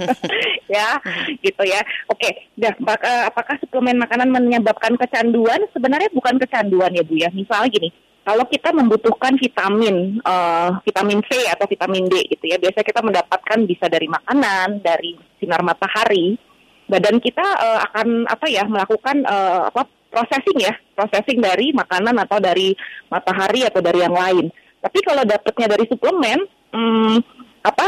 ya, 0.75 1.01
gitu 1.41 1.63
ya. 1.65 1.81
Oke, 2.13 2.53
dah 2.61 2.73
apakah, 2.77 3.17
apakah 3.33 3.55
suplemen 3.65 3.97
makanan 4.01 4.29
menyebabkan 4.29 4.95
kecanduan? 5.01 5.65
Sebenarnya 5.73 6.13
bukan 6.13 6.37
kecanduan 6.37 6.93
ya 6.93 7.05
Bu 7.05 7.17
ya. 7.17 7.33
Misalnya 7.33 7.73
gini, 7.73 7.89
kalau 8.25 8.45
kita 8.49 8.73
membutuhkan 8.73 9.37
vitamin 9.37 10.19
uh, 10.25 10.81
vitamin 10.83 11.21
C 11.29 11.45
atau 11.53 11.69
vitamin 11.69 12.09
D 12.09 12.25
gitu 12.33 12.49
ya 12.49 12.57
biasanya 12.57 12.89
kita 12.89 13.05
mendapatkan 13.05 13.59
bisa 13.69 13.87
dari 13.93 14.09
makanan 14.09 14.81
dari 14.81 15.13
sinar 15.37 15.61
matahari 15.61 16.41
badan 16.89 17.17
kita 17.21 17.45
uh, 17.45 17.81
akan 17.91 18.29
apa 18.29 18.47
ya 18.49 18.65
melakukan 18.69 19.25
uh, 19.25 19.73
apa 19.73 19.89
processing 20.13 20.59
ya. 20.63 20.75
Processing 20.95 21.43
dari 21.43 21.75
makanan 21.75 22.15
atau 22.23 22.39
dari 22.39 22.77
matahari 23.11 23.67
atau 23.67 23.83
dari 23.83 23.99
yang 24.05 24.15
lain. 24.15 24.47
Tapi 24.79 24.99
kalau 25.03 25.27
dapatnya 25.27 25.67
dari 25.75 25.85
suplemen 25.91 26.39
hmm, 26.71 27.17
apa 27.65 27.87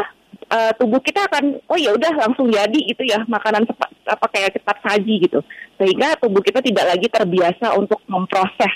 uh, 0.51 0.73
tubuh 0.81 0.99
kita 1.05 1.29
akan 1.29 1.61
oh 1.69 1.79
ya 1.79 1.93
udah 1.95 2.13
langsung 2.17 2.49
jadi 2.49 2.81
gitu 2.89 3.05
ya 3.05 3.23
makanan 3.29 3.69
cepat 3.69 3.91
apa 4.09 4.27
kayak 4.33 4.59
cepat 4.59 4.77
saji 4.83 5.29
gitu. 5.29 5.41
Sehingga 5.77 6.19
tubuh 6.19 6.43
kita 6.43 6.65
tidak 6.65 6.97
lagi 6.97 7.07
terbiasa 7.07 7.77
untuk 7.77 8.01
memproses. 8.09 8.75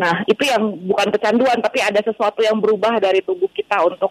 Nah 0.00 0.24
itu 0.26 0.42
yang 0.42 0.74
bukan 0.88 1.12
kecanduan 1.12 1.60
tapi 1.60 1.78
ada 1.84 2.00
sesuatu 2.02 2.40
yang 2.40 2.58
berubah 2.58 2.98
dari 2.98 3.20
tubuh 3.22 3.52
kita 3.52 3.78
untuk 3.84 4.10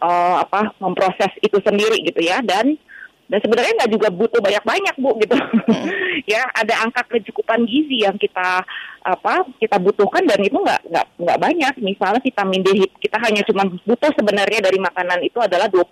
uh, 0.00 0.40
apa 0.40 0.72
memproses 0.80 1.32
itu 1.42 1.58
sendiri 1.60 2.00
gitu 2.06 2.22
ya. 2.22 2.40
Dan 2.40 2.78
dan 3.26 3.38
sebenarnya 3.42 3.72
nggak 3.82 3.92
juga 3.92 4.08
butuh 4.14 4.38
banyak-banyak 4.38 4.94
bu 5.02 5.10
gitu 5.18 5.34
hmm. 5.34 5.86
ya 6.32 6.46
ada 6.54 6.86
angka 6.86 7.02
kecukupan 7.10 7.66
gizi 7.66 8.06
yang 8.06 8.14
kita 8.14 8.62
apa 9.06 9.46
kita 9.58 9.78
butuhkan 9.78 10.26
dan 10.26 10.38
itu 10.42 10.54
nggak 10.54 10.82
nggak 10.90 11.06
nggak 11.18 11.38
banyak 11.38 11.74
misalnya 11.82 12.20
vitamin 12.22 12.62
D 12.62 12.86
kita 13.02 13.18
hanya 13.22 13.42
cuma 13.46 13.66
butuh 13.66 14.10
sebenarnya 14.14 14.62
dari 14.62 14.78
makanan 14.78 15.22
itu 15.22 15.38
adalah 15.38 15.70
20 15.70 15.82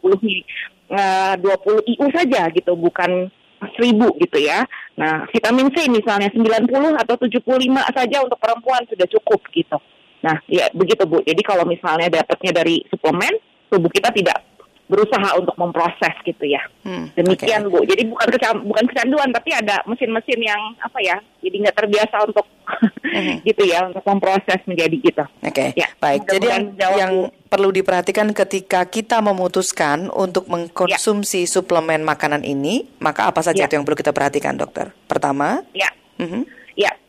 uh, 0.90 1.34
20 1.38 1.90
IU 1.94 2.06
saja 2.10 2.50
gitu 2.50 2.74
bukan 2.74 3.30
seribu 3.72 4.12
gitu 4.20 4.44
ya. 4.44 4.60
Nah, 5.00 5.24
vitamin 5.32 5.72
C 5.72 5.88
misalnya 5.88 6.28
90 6.28 6.68
atau 7.00 7.14
75 7.16 7.40
saja 7.96 8.16
untuk 8.20 8.36
perempuan 8.36 8.84
sudah 8.84 9.08
cukup 9.08 9.40
gitu. 9.56 9.80
Nah, 10.20 10.36
ya 10.48 10.68
begitu 10.76 11.04
Bu. 11.08 11.24
Jadi 11.24 11.40
kalau 11.40 11.64
misalnya 11.64 12.12
dapatnya 12.12 12.52
dari 12.52 12.84
suplemen, 12.92 13.40
tubuh 13.72 13.88
kita 13.88 14.12
tidak 14.12 14.36
berusaha 14.84 15.40
untuk 15.40 15.56
memproses 15.56 16.12
gitu 16.28 16.44
ya. 16.44 16.60
Hmm, 16.84 17.08
Demikian 17.16 17.64
okay. 17.64 17.72
Bu. 17.72 17.78
Jadi 17.88 18.02
bukan 18.04 18.28
kecam, 18.36 18.54
bukan 18.68 18.84
kecanduan 18.92 19.28
tapi 19.32 19.50
ada 19.56 19.80
mesin-mesin 19.88 20.40
yang 20.44 20.60
apa 20.76 20.98
ya, 21.00 21.16
jadi 21.40 21.56
nggak 21.64 21.76
terbiasa 21.76 22.16
untuk 22.28 22.44
hmm. 23.08 23.36
gitu 23.48 23.62
ya 23.64 23.88
untuk 23.88 24.04
memproses 24.04 24.60
menjadi 24.68 24.96
gitu. 25.00 25.24
Oke. 25.40 25.52
Okay. 25.52 25.68
Ya, 25.72 25.88
Baik. 25.96 26.28
Jadi 26.28 26.46
yang, 26.46 26.64
yang 26.76 27.12
perlu 27.48 27.72
diperhatikan 27.72 28.28
ketika 28.36 28.84
kita 28.84 29.24
memutuskan 29.24 30.12
untuk 30.12 30.44
mengkonsumsi 30.52 31.48
ya. 31.48 31.50
suplemen 31.50 32.04
makanan 32.04 32.44
ini, 32.44 32.84
maka 33.00 33.32
apa 33.32 33.40
saja 33.40 33.64
ya. 33.64 33.66
itu 33.66 33.80
yang 33.80 33.88
perlu 33.88 33.96
kita 33.96 34.12
perhatikan, 34.12 34.60
dokter? 34.60 34.92
Pertama. 35.08 35.64
Ya. 35.72 35.88
Mm 36.20 36.28
-hmm. 36.28 36.42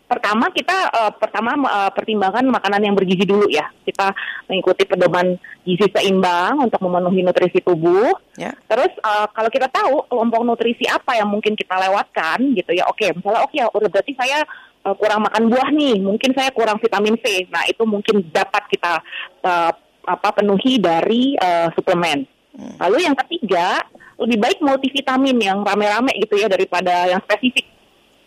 Ya, 0.06 0.12
pertama 0.14 0.46
kita 0.54 0.78
uh, 0.94 1.12
pertama 1.18 1.58
uh, 1.66 1.90
pertimbangkan 1.90 2.46
makanan 2.46 2.82
yang 2.86 2.94
bergizi 2.94 3.26
dulu 3.26 3.50
ya. 3.50 3.66
Kita 3.82 4.14
mengikuti 4.46 4.86
pedoman 4.86 5.34
gizi 5.66 5.90
seimbang 5.90 6.62
untuk 6.62 6.78
memenuhi 6.86 7.26
nutrisi 7.26 7.58
tubuh. 7.66 8.14
Ya. 8.38 8.54
Terus 8.70 8.94
uh, 9.02 9.26
kalau 9.34 9.50
kita 9.50 9.66
tahu 9.74 10.06
kelompok 10.06 10.42
nutrisi 10.46 10.86
apa 10.86 11.18
yang 11.18 11.30
mungkin 11.34 11.58
kita 11.58 11.74
lewatkan 11.90 12.54
gitu 12.54 12.72
ya. 12.78 12.86
Oke, 12.86 13.10
misalnya 13.18 13.42
oke 13.42 13.58
okay, 13.58 13.66
udah 13.66 13.90
berarti 13.90 14.14
saya 14.14 14.46
uh, 14.86 14.94
kurang 14.94 15.26
makan 15.26 15.44
buah 15.50 15.70
nih, 15.74 15.98
mungkin 15.98 16.32
saya 16.38 16.54
kurang 16.54 16.78
vitamin 16.78 17.18
C. 17.20 17.50
Nah, 17.50 17.66
itu 17.66 17.84
mungkin 17.84 18.22
dapat 18.30 18.70
kita 18.70 19.02
uh, 19.42 19.72
apa 20.06 20.30
penuhi 20.38 20.78
dari 20.78 21.34
uh, 21.42 21.74
suplemen. 21.74 22.30
Hmm. 22.56 22.78
Lalu 22.88 23.10
yang 23.10 23.18
ketiga, 23.26 23.82
lebih 24.22 24.38
baik 24.40 24.60
multivitamin 24.64 25.36
yang 25.42 25.60
rame-rame 25.66 26.14
gitu 26.24 26.40
ya 26.40 26.48
daripada 26.48 27.10
yang 27.10 27.20
spesifik 27.26 27.75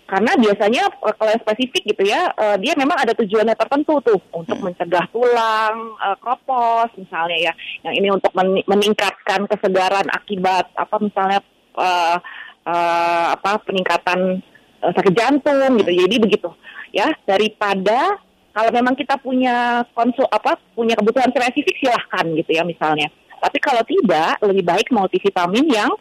karena 0.09 0.33
biasanya 0.41 0.89
eh, 0.89 1.15
kalau 1.21 1.31
yang 1.37 1.43
spesifik 1.45 1.83
gitu 1.85 2.03
ya 2.09 2.33
uh, 2.33 2.57
dia 2.57 2.73
memang 2.81 2.97
ada 2.97 3.13
tujuannya 3.13 3.53
tertentu 3.53 4.01
tuh 4.01 4.17
untuk 4.33 4.57
hmm. 4.57 4.73
mencegah 4.73 5.05
tulang 5.13 5.77
uh, 6.01 6.17
kropos 6.17 6.89
misalnya 6.97 7.53
ya. 7.53 7.53
Yang 7.85 7.95
ini 8.01 8.09
untuk 8.09 8.33
men 8.33 8.65
meningkatkan 8.65 9.45
kesegaran 9.45 10.09
akibat 10.09 10.73
apa 10.81 10.97
misalnya 10.97 11.45
uh, 11.77 12.17
uh, 12.65 13.27
apa 13.37 13.61
peningkatan 13.69 14.41
uh, 14.81 14.93
sakit 14.97 15.13
jantung 15.13 15.77
gitu. 15.77 15.93
Jadi 15.93 16.17
begitu 16.17 16.49
ya. 16.97 17.13
Daripada 17.29 18.17
kalau 18.57 18.73
memang 18.73 18.97
kita 18.97 19.21
punya 19.21 19.85
konsul 19.93 20.25
apa 20.33 20.57
punya 20.73 20.97
kebutuhan 20.97 21.29
spesifik 21.37 21.77
silahkan 21.85 22.25
gitu 22.33 22.57
ya 22.57 22.65
misalnya. 22.65 23.13
Tapi 23.39 23.61
kalau 23.61 23.85
tidak 23.85 24.41
lebih 24.41 24.65
baik 24.65 24.89
multivitamin 24.89 25.69
yang 25.69 25.93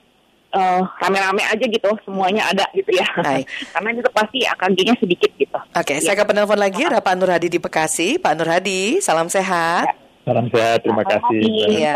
uh, 0.54 0.82
rame-rame 1.04 1.44
aja 1.44 1.66
gitu 1.66 1.90
semuanya 2.06 2.48
ada 2.52 2.66
gitu 2.72 2.92
ya 2.94 3.08
karena 3.74 3.90
itu 3.96 4.12
pasti 4.14 4.40
AKG-nya 4.46 4.96
sedikit 5.00 5.32
gitu 5.36 5.58
oke 5.58 5.74
okay, 5.74 6.00
ya. 6.00 6.12
saya 6.12 6.16
ke 6.20 6.24
penelpon 6.28 6.60
lagi 6.60 6.86
ada 6.86 7.04
Pak 7.04 7.14
Nur 7.18 7.32
Hadi 7.32 7.48
di 7.52 7.60
Bekasi 7.60 8.22
Pak 8.22 8.34
Nur 8.38 8.50
Hadi 8.50 9.04
salam 9.04 9.28
sehat 9.28 9.92
ya. 9.92 9.96
salam 10.24 10.46
sehat 10.52 10.78
terima 10.84 11.04
selamat 11.04 11.14
kasih 11.20 11.42
pagi. 11.42 11.84
Ya. 11.84 11.96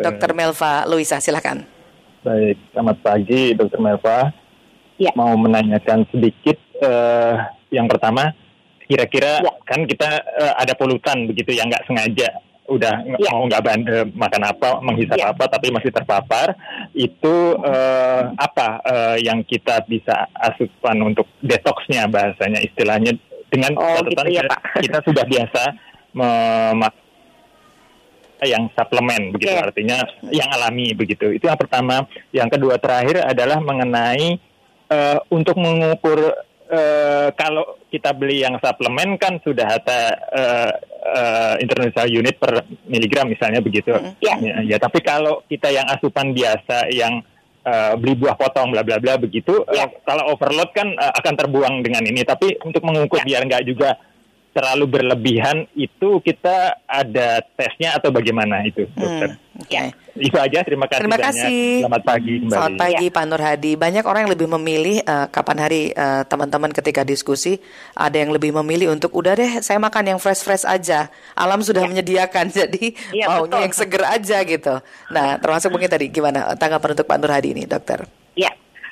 Dokter 0.00 0.30
Melva 0.34 0.74
Luisa 0.88 1.18
silakan 1.22 1.66
baik 2.20 2.58
selamat 2.74 2.96
pagi 3.00 3.42
Dokter 3.54 3.80
Melva 3.80 4.18
ya. 5.00 5.12
mau 5.16 5.32
menanyakan 5.38 6.04
sedikit 6.12 6.58
uh, 6.82 7.48
yang 7.72 7.86
pertama 7.86 8.34
kira-kira 8.90 9.38
ya. 9.38 9.52
kan 9.62 9.86
kita 9.86 10.18
uh, 10.18 10.54
ada 10.58 10.74
polutan 10.74 11.30
begitu 11.30 11.54
yang 11.54 11.70
nggak 11.70 11.86
sengaja 11.86 12.28
udah 12.70 12.94
ya. 13.02 13.18
mau 13.34 13.50
nggak 13.50 13.60
uh, 13.66 14.06
makan 14.14 14.42
apa, 14.46 14.68
menghisap 14.78 15.18
ya. 15.18 15.34
apa, 15.34 15.44
tapi 15.50 15.74
masih 15.74 15.90
terpapar, 15.90 16.54
itu 16.94 17.58
uh, 17.58 18.30
apa 18.38 18.78
uh, 18.86 19.16
yang 19.18 19.42
kita 19.42 19.82
bisa 19.90 20.30
asupan 20.38 21.02
untuk 21.02 21.26
detoxnya 21.42 22.06
bahasanya 22.06 22.62
istilahnya 22.62 23.18
dengan 23.50 23.74
oh, 23.74 23.98
catatan 23.98 24.26
gitu 24.30 24.38
ya, 24.38 24.42
Pak. 24.46 24.60
kita 24.86 24.98
sudah 25.02 25.24
biasa 25.26 25.62
memakai 26.14 26.94
yang 28.46 28.70
suplemen 28.72 29.36
begitu 29.36 29.52
okay. 29.52 29.66
artinya 29.68 29.98
yang 30.32 30.48
alami 30.48 30.96
begitu 30.96 31.28
itu 31.34 31.44
yang 31.44 31.60
pertama 31.60 32.08
yang 32.32 32.48
kedua 32.48 32.80
terakhir 32.80 33.20
adalah 33.20 33.60
mengenai 33.60 34.40
uh, 34.88 35.18
untuk 35.28 35.60
mengukur 35.60 36.32
uh, 36.70 37.28
kalau 37.34 37.82
kita 37.90 38.14
beli 38.14 38.46
yang 38.46 38.56
suplemen 38.62 39.18
kan 39.18 39.42
sudah 39.42 39.66
ada 39.66 40.00
uh, 40.30 40.70
uh, 41.02 41.54
international 41.58 42.08
unit 42.08 42.38
per 42.38 42.64
miligram 42.86 43.28
misalnya 43.28 43.60
begitu. 43.60 43.92
Mm. 43.92 44.12
Ya. 44.22 44.34
ya. 44.38 44.56
Ya, 44.64 44.76
tapi 44.78 45.02
kalau 45.02 45.42
kita 45.50 45.68
yang 45.68 45.90
asupan 45.90 46.32
biasa 46.32 46.88
yang 46.94 47.20
uh, 47.66 47.92
beli 47.98 48.14
buah 48.16 48.38
potong 48.38 48.70
bla 48.70 48.86
bla 48.86 49.02
bla 49.02 49.18
begitu, 49.18 49.66
ya. 49.74 49.86
uh, 49.86 49.88
kalau 50.06 50.32
overload 50.32 50.70
kan 50.72 50.94
uh, 50.94 51.12
akan 51.18 51.34
terbuang 51.36 51.74
dengan 51.82 52.02
ini. 52.06 52.22
Tapi 52.22 52.62
untuk 52.62 52.86
mengukur 52.86 53.20
ya. 53.22 53.26
biar 53.26 53.42
nggak 53.50 53.66
juga 53.66 53.98
terlalu 54.50 54.98
berlebihan 54.98 55.70
itu 55.78 56.18
kita 56.26 56.82
ada 56.82 57.38
tesnya 57.54 57.94
atau 57.94 58.10
bagaimana 58.10 58.66
itu 58.66 58.82
dokter? 58.98 59.38
Hmm, 59.38 59.62
okay. 59.62 59.70
Ya, 59.70 59.82
itu 60.18 60.36
aja. 60.36 60.58
Terima 60.66 60.90
kasih. 60.90 61.02
Terima 61.06 61.18
kasih. 61.22 61.60
Selamat 61.86 62.02
pagi 62.02 62.32
kembali. 62.42 62.54
Selamat 62.58 62.74
pagi 62.82 63.06
ya. 63.06 63.14
Pak 63.14 63.24
Nur 63.30 63.42
Hadi. 63.42 63.72
Banyak 63.78 64.04
orang 64.04 64.20
yang 64.26 64.32
lebih 64.34 64.48
memilih 64.50 64.96
uh, 65.06 65.26
kapan 65.30 65.56
hari 65.62 65.82
uh, 65.94 66.26
teman-teman 66.26 66.74
ketika 66.74 67.06
diskusi 67.06 67.62
ada 67.94 68.18
yang 68.18 68.34
lebih 68.34 68.50
memilih 68.50 68.90
untuk 68.90 69.14
udah 69.14 69.38
deh 69.38 69.62
saya 69.62 69.78
makan 69.78 70.16
yang 70.16 70.18
fresh 70.18 70.42
fresh 70.42 70.66
aja. 70.66 71.06
Alam 71.38 71.62
sudah 71.62 71.86
ya. 71.86 71.88
menyediakan 71.88 72.50
jadi 72.58 72.84
ya, 73.14 73.30
maunya 73.30 73.54
betul. 73.54 73.64
yang 73.70 73.74
seger 73.74 74.02
aja 74.02 74.38
gitu. 74.42 74.74
Nah 75.14 75.38
termasuk 75.38 75.70
mungkin 75.70 75.86
tadi 75.86 76.10
gimana 76.10 76.58
tanggapan 76.58 76.98
untuk 76.98 77.06
Pak 77.06 77.16
Nur 77.22 77.30
Hadi 77.30 77.54
ini 77.54 77.62
dokter? 77.70 78.02
Ya 78.34 78.50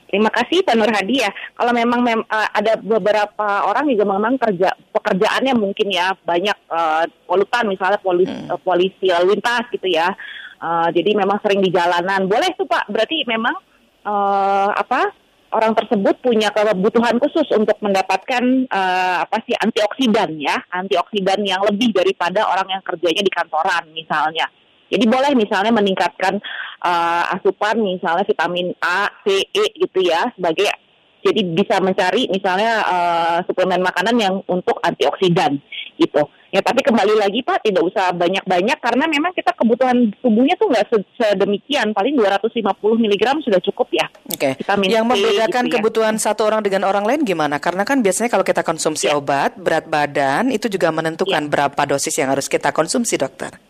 Terima 0.08 0.32
kasih 0.32 0.64
Pak 0.64 0.72
Nur 0.72 0.88
Hadi 0.88 1.20
ya. 1.20 1.30
Kalau 1.52 1.72
memang 1.76 2.00
mem 2.00 2.24
uh, 2.24 2.48
ada 2.56 2.80
beberapa 2.80 3.68
orang 3.68 3.92
juga 3.92 4.08
memang 4.08 4.40
kerja 4.40 4.72
pekerjaannya 4.88 5.52
mungkin 5.52 5.92
ya 5.92 6.16
banyak 6.24 6.56
uh, 6.72 7.04
polutan 7.28 7.68
misalnya 7.68 8.00
polis 8.00 8.28
hmm. 8.28 8.48
uh, 8.48 8.60
polisi 8.64 9.12
lalu 9.12 9.36
lintas 9.36 9.68
gitu 9.68 9.84
ya. 9.84 10.08
Uh, 10.58 10.88
jadi 10.96 11.12
memang 11.12 11.38
sering 11.44 11.60
di 11.60 11.68
jalanan. 11.68 12.24
Boleh 12.24 12.56
tuh 12.56 12.64
Pak. 12.64 12.88
Berarti 12.88 13.28
memang 13.28 13.52
uh, 14.08 14.72
apa 14.72 15.12
orang 15.52 15.72
tersebut 15.76 16.20
punya 16.20 16.52
kebutuhan 16.52 17.16
khusus 17.20 17.48
untuk 17.56 17.76
mendapatkan 17.80 18.42
uh, 18.68 19.24
apa 19.24 19.44
sih 19.44 19.56
antioksidan 19.56 20.36
ya, 20.40 20.56
antioksidan 20.72 21.40
yang 21.44 21.64
lebih 21.64 21.92
daripada 21.92 22.48
orang 22.48 22.80
yang 22.80 22.82
kerjanya 22.84 23.22
di 23.24 23.32
kantoran 23.32 23.84
misalnya. 23.92 24.48
Jadi 24.88 25.04
boleh 25.04 25.32
misalnya 25.36 25.72
meningkatkan 25.72 26.40
uh, 26.82 27.24
asupan 27.36 27.80
misalnya 27.80 28.24
vitamin 28.24 28.72
A, 28.80 29.12
C, 29.24 29.44
E 29.52 29.64
gitu 29.76 30.00
ya 30.04 30.32
sebagai 30.34 30.68
jadi 31.18 31.40
bisa 31.50 31.82
mencari 31.82 32.30
misalnya 32.30 32.72
uh, 32.86 33.38
suplemen 33.44 33.82
makanan 33.82 34.16
yang 34.16 34.34
untuk 34.46 34.78
antioksidan 34.80 35.58
gitu. 35.98 36.24
Ya 36.48 36.64
tapi 36.64 36.80
kembali 36.80 37.20
lagi 37.20 37.44
Pak 37.44 37.60
tidak 37.60 37.84
usah 37.84 38.08
banyak-banyak 38.16 38.78
karena 38.80 39.04
memang 39.04 39.36
kita 39.36 39.52
kebutuhan 39.52 40.08
tubuhnya 40.24 40.56
tuh 40.56 40.72
nggak 40.72 40.88
sedemikian 41.20 41.92
paling 41.92 42.16
250 42.16 42.64
mg 43.04 43.24
sudah 43.44 43.60
cukup 43.68 43.88
ya. 43.92 44.08
Oke. 44.32 44.56
Okay. 44.56 44.88
Yang 44.88 45.04
membedakan 45.04 45.68
gitu 45.68 45.76
ya. 45.76 45.76
kebutuhan 45.76 46.16
satu 46.16 46.48
orang 46.48 46.64
dengan 46.64 46.88
orang 46.88 47.04
lain 47.04 47.28
gimana? 47.28 47.60
Karena 47.60 47.84
kan 47.84 48.00
biasanya 48.00 48.32
kalau 48.32 48.48
kita 48.48 48.64
konsumsi 48.64 49.12
ya. 49.12 49.20
obat 49.20 49.60
berat 49.60 49.84
badan 49.92 50.48
itu 50.48 50.72
juga 50.72 50.88
menentukan 50.88 51.44
ya. 51.44 51.50
berapa 51.52 51.82
dosis 51.84 52.16
yang 52.16 52.32
harus 52.32 52.48
kita 52.48 52.72
konsumsi 52.72 53.20
dokter. 53.20 53.67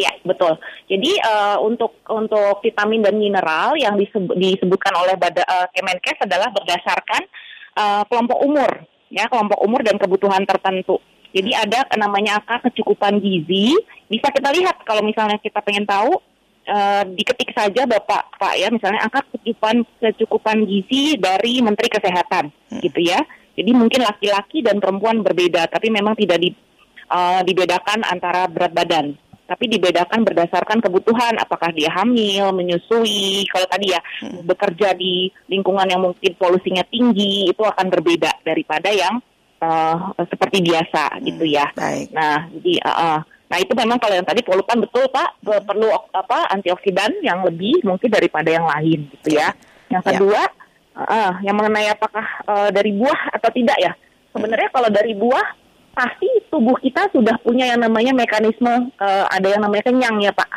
Iya 0.00 0.12
betul. 0.24 0.56
Jadi 0.88 1.12
uh, 1.20 1.60
untuk 1.60 2.00
untuk 2.08 2.64
vitamin 2.64 3.04
dan 3.04 3.20
mineral 3.20 3.76
yang 3.76 4.00
disebut, 4.00 4.32
disebutkan 4.32 4.96
oleh 4.96 5.14
Bada, 5.20 5.44
uh, 5.44 5.68
Kemenkes 5.76 6.24
adalah 6.24 6.48
berdasarkan 6.48 7.22
uh, 7.76 8.02
kelompok 8.08 8.38
umur, 8.40 8.70
ya 9.12 9.28
kelompok 9.28 9.60
umur 9.60 9.84
dan 9.84 10.00
kebutuhan 10.00 10.48
tertentu. 10.48 10.96
Jadi 11.30 11.52
ada 11.52 11.86
namanya 12.00 12.40
angka 12.40 12.72
kecukupan 12.72 13.20
gizi. 13.20 13.76
Bisa 14.08 14.32
kita 14.32 14.50
lihat 14.56 14.82
kalau 14.88 15.04
misalnya 15.04 15.36
kita 15.38 15.60
pengen 15.60 15.84
tahu, 15.84 16.16
uh, 16.66 17.02
diketik 17.06 17.52
saja 17.52 17.86
bapak 17.86 18.40
pak 18.40 18.54
ya 18.56 18.72
misalnya 18.72 19.04
angka 19.04 19.22
kecukupan 19.36 19.84
kecukupan 20.00 20.58
gizi 20.64 21.20
dari 21.20 21.60
Menteri 21.60 21.92
Kesehatan, 21.92 22.48
hmm. 22.48 22.80
gitu 22.88 23.04
ya. 23.04 23.20
Jadi 23.52 23.70
mungkin 23.76 24.00
laki-laki 24.00 24.64
dan 24.64 24.80
perempuan 24.80 25.20
berbeda, 25.20 25.68
tapi 25.68 25.92
memang 25.92 26.16
tidak 26.16 26.40
di, 26.40 26.56
uh, 27.12 27.44
dibedakan 27.44 28.00
antara 28.08 28.48
berat 28.48 28.72
badan 28.72 29.12
tapi 29.50 29.66
dibedakan 29.66 30.22
berdasarkan 30.22 30.78
kebutuhan 30.78 31.34
apakah 31.42 31.74
dia 31.74 31.90
hamil, 31.90 32.54
menyusui, 32.54 33.42
kalau 33.50 33.66
tadi 33.66 33.90
ya 33.90 33.98
hmm. 34.22 34.46
bekerja 34.46 34.94
di 34.94 35.26
lingkungan 35.50 35.90
yang 35.90 36.06
mungkin 36.06 36.38
polusinya 36.38 36.86
tinggi 36.86 37.50
itu 37.50 37.58
akan 37.58 37.90
berbeda 37.90 38.46
daripada 38.46 38.94
yang 38.94 39.18
uh, 39.58 40.14
seperti 40.22 40.62
biasa 40.62 41.18
hmm. 41.18 41.22
gitu 41.34 41.44
ya. 41.50 41.66
Baik. 41.74 42.14
Nah, 42.14 42.46
jadi 42.46 42.74
uh, 42.86 42.90
uh, 42.94 43.18
nah 43.50 43.58
itu 43.58 43.74
memang 43.74 43.98
kalau 43.98 44.14
yang 44.14 44.28
tadi 44.30 44.46
polutan 44.46 44.78
betul 44.78 45.10
Pak 45.10 45.42
hmm. 45.42 45.66
perlu 45.66 45.90
apa 46.14 46.54
antioksidan 46.54 47.18
yang 47.18 47.42
lebih 47.42 47.82
mungkin 47.82 48.06
daripada 48.06 48.54
yang 48.54 48.70
lain 48.70 49.10
gitu 49.18 49.34
ya. 49.34 49.50
Yang 49.90 50.02
ya. 50.06 50.10
kedua 50.14 50.42
ya. 50.46 51.02
uh, 51.10 51.32
yang 51.42 51.58
mengenai 51.58 51.90
apakah 51.90 52.26
uh, 52.46 52.70
dari 52.70 52.94
buah 52.94 53.34
atau 53.34 53.50
tidak 53.50 53.82
ya. 53.82 53.98
Sebenarnya 54.30 54.70
kalau 54.70 54.94
dari 54.94 55.18
buah 55.18 55.58
pasti 55.94 56.28
tubuh 56.48 56.78
kita 56.78 57.10
sudah 57.10 57.36
punya 57.42 57.70
yang 57.74 57.82
namanya 57.82 58.14
mekanisme 58.14 58.90
uh, 58.98 59.24
ada 59.28 59.48
yang 59.50 59.62
namanya 59.62 59.84
kenyang 59.90 60.16
ya 60.22 60.32
Pak. 60.32 60.50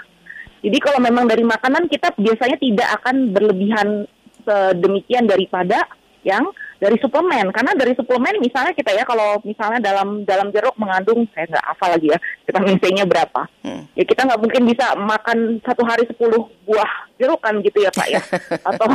Jadi 0.64 0.78
kalau 0.80 1.00
memang 1.04 1.28
dari 1.28 1.44
makanan 1.44 1.92
kita 1.92 2.16
biasanya 2.16 2.56
tidak 2.56 2.90
akan 3.02 3.36
berlebihan 3.36 4.08
sedemikian 4.48 5.28
daripada 5.28 5.84
yang 6.24 6.48
dari 6.84 7.00
suplemen 7.00 7.48
karena 7.56 7.72
dari 7.80 7.96
suplemen 7.96 8.44
misalnya 8.44 8.76
kita 8.76 8.92
ya 8.92 9.08
kalau 9.08 9.40
misalnya 9.48 9.80
dalam 9.80 10.28
dalam 10.28 10.52
jeruk 10.52 10.76
mengandung 10.76 11.24
saya 11.32 11.48
nggak 11.48 11.64
hafal 11.72 11.96
lagi 11.96 12.12
ya 12.12 12.20
vitamin 12.44 12.76
C-nya 12.84 13.08
berapa 13.08 13.48
hmm. 13.64 13.96
ya 13.96 14.04
kita 14.04 14.28
nggak 14.28 14.42
mungkin 14.44 14.64
bisa 14.68 14.92
makan 15.00 15.64
satu 15.64 15.88
hari 15.88 16.04
sepuluh 16.12 16.52
buah 16.68 16.92
jeruk 17.16 17.40
kan 17.40 17.56
gitu 17.64 17.80
ya 17.80 17.88
pak 17.96 18.08
ya 18.12 18.20
atau 18.76 18.92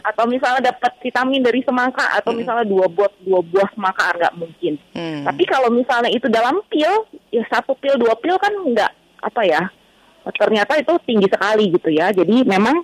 atau 0.00 0.24
misalnya 0.24 0.72
dapat 0.72 0.96
vitamin 1.04 1.44
dari 1.44 1.60
semangka 1.60 2.08
atau 2.16 2.32
hmm. 2.32 2.40
misalnya 2.40 2.64
dua 2.64 2.88
buah 2.88 3.12
dua 3.20 3.40
buah 3.44 3.68
semangka 3.76 4.16
nggak 4.16 4.34
mungkin 4.40 4.72
hmm. 4.96 5.28
tapi 5.28 5.42
kalau 5.44 5.68
misalnya 5.68 6.08
itu 6.08 6.24
dalam 6.32 6.56
pil 6.72 7.04
ya 7.28 7.44
satu 7.52 7.76
pil 7.76 8.00
dua 8.00 8.16
pil 8.16 8.40
kan 8.40 8.56
nggak 8.56 8.92
apa 9.20 9.42
ya 9.44 9.62
ternyata 10.40 10.80
itu 10.80 10.96
tinggi 11.04 11.28
sekali 11.28 11.68
gitu 11.68 11.92
ya 11.92 12.16
jadi 12.16 12.48
memang 12.48 12.80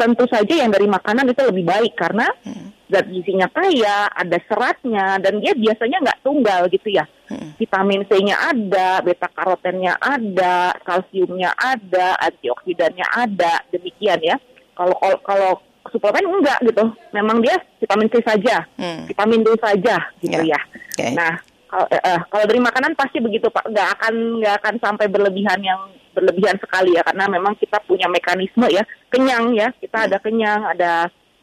tentu 0.00 0.24
saja 0.30 0.54
yang 0.56 0.72
dari 0.72 0.88
makanan 0.88 1.28
itu 1.28 1.42
lebih 1.44 1.68
baik 1.68 1.92
karena 1.92 2.32
hmm 2.48 2.73
zat 2.90 3.06
gizinya 3.08 3.48
kaya, 3.48 4.12
ada 4.12 4.38
seratnya, 4.44 5.16
dan 5.20 5.40
dia 5.40 5.56
biasanya 5.56 6.04
nggak 6.04 6.20
tunggal 6.20 6.68
gitu 6.68 6.92
ya. 6.92 7.08
Hmm. 7.32 7.56
Vitamin 7.56 8.04
C-nya 8.04 8.36
ada, 8.36 9.00
beta 9.00 9.28
karotennya 9.32 9.96
ada, 9.96 10.76
kalsiumnya 10.84 11.56
ada, 11.56 12.20
antioksidannya 12.20 13.06
ada, 13.08 13.64
demikian 13.72 14.20
ya. 14.20 14.36
Kalau 14.76 14.96
kalau 15.24 15.62
suplemen 15.88 16.28
enggak 16.28 16.60
gitu, 16.64 16.84
memang 17.16 17.40
dia 17.40 17.56
vitamin 17.80 18.08
C 18.12 18.20
saja, 18.20 18.68
hmm. 18.76 19.08
vitamin 19.08 19.40
D 19.40 19.48
saja 19.56 19.96
gitu 20.20 20.42
yeah. 20.44 20.58
ya. 20.58 20.60
Okay. 20.92 21.12
Nah, 21.16 21.40
kalau, 21.68 21.86
eh, 21.88 22.02
eh, 22.04 22.20
kalau 22.28 22.44
dari 22.44 22.60
makanan 22.60 22.92
pasti 22.96 23.18
begitu 23.20 23.48
pak, 23.48 23.64
nggak 23.68 23.88
akan 23.98 24.14
nggak 24.44 24.54
akan 24.60 24.74
sampai 24.80 25.06
berlebihan 25.08 25.60
yang 25.64 25.80
berlebihan 26.12 26.60
sekali 26.60 26.94
ya, 26.94 27.02
karena 27.02 27.26
memang 27.26 27.56
kita 27.56 27.80
punya 27.88 28.06
mekanisme 28.12 28.68
ya, 28.68 28.84
kenyang 29.08 29.56
ya, 29.56 29.72
kita 29.80 29.96
hmm. 30.04 30.06
ada 30.10 30.16
kenyang, 30.20 30.60
ada 30.76 30.92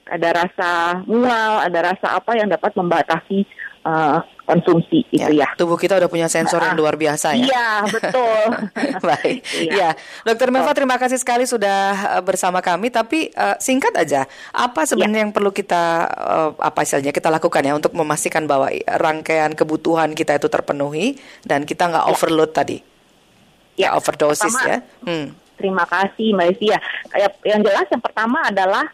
ada 0.08 0.30
rasa 0.46 0.70
mual, 1.06 1.62
ada 1.62 1.94
rasa 1.94 2.18
apa 2.18 2.36
yang 2.36 2.50
dapat 2.50 2.74
membatasi 2.74 3.46
uh, 3.86 4.20
konsumsi 4.46 5.08
ya, 5.14 5.32
itu 5.32 5.40
ya. 5.40 5.48
Tubuh 5.56 5.80
kita 5.80 5.96
udah 5.98 6.10
punya 6.12 6.28
sensor 6.28 6.60
yang 6.60 6.76
luar 6.76 7.00
biasa 7.00 7.38
ya. 7.38 7.46
Iya, 7.48 7.70
betul. 7.88 8.44
Baik. 9.10 9.40
Iya. 9.72 9.72
Ya. 9.72 9.90
Dokter 10.28 10.52
Melva 10.52 10.74
terima 10.76 10.98
kasih 11.00 11.18
sekali 11.22 11.48
sudah 11.48 12.20
eh, 12.20 12.24
bersama 12.24 12.60
kami 12.60 12.92
tapi 12.92 13.32
uh, 13.34 13.56
singkat 13.58 13.96
aja, 13.96 14.28
apa 14.52 14.84
sebenarnya 14.84 15.20
ya. 15.22 15.24
yang 15.30 15.34
perlu 15.34 15.52
kita 15.56 15.84
uh, 16.12 16.50
apa 16.60 16.84
istilahnya 16.84 17.16
kita 17.16 17.32
lakukan 17.32 17.64
ya 17.64 17.74
untuk 17.78 17.96
memastikan 17.96 18.44
bahwa 18.46 18.68
rangkaian 19.00 19.56
kebutuhan 19.56 20.12
kita 20.18 20.36
itu 20.36 20.52
terpenuhi 20.52 21.16
dan 21.48 21.64
kita 21.64 21.88
nggak 21.88 22.06
ya. 22.06 22.12
overload 22.12 22.52
tadi. 22.52 22.78
Ya, 23.80 23.96
overdosis 23.96 24.52
pertama, 24.52 24.68
ya. 24.68 24.78
Hmm. 25.08 25.26
Terima 25.56 25.86
kasih 25.88 26.36
Mbak 26.36 26.48
Isia. 26.58 26.78
Yang 27.48 27.62
jelas 27.72 27.88
yang 27.88 28.04
pertama 28.04 28.44
adalah 28.44 28.86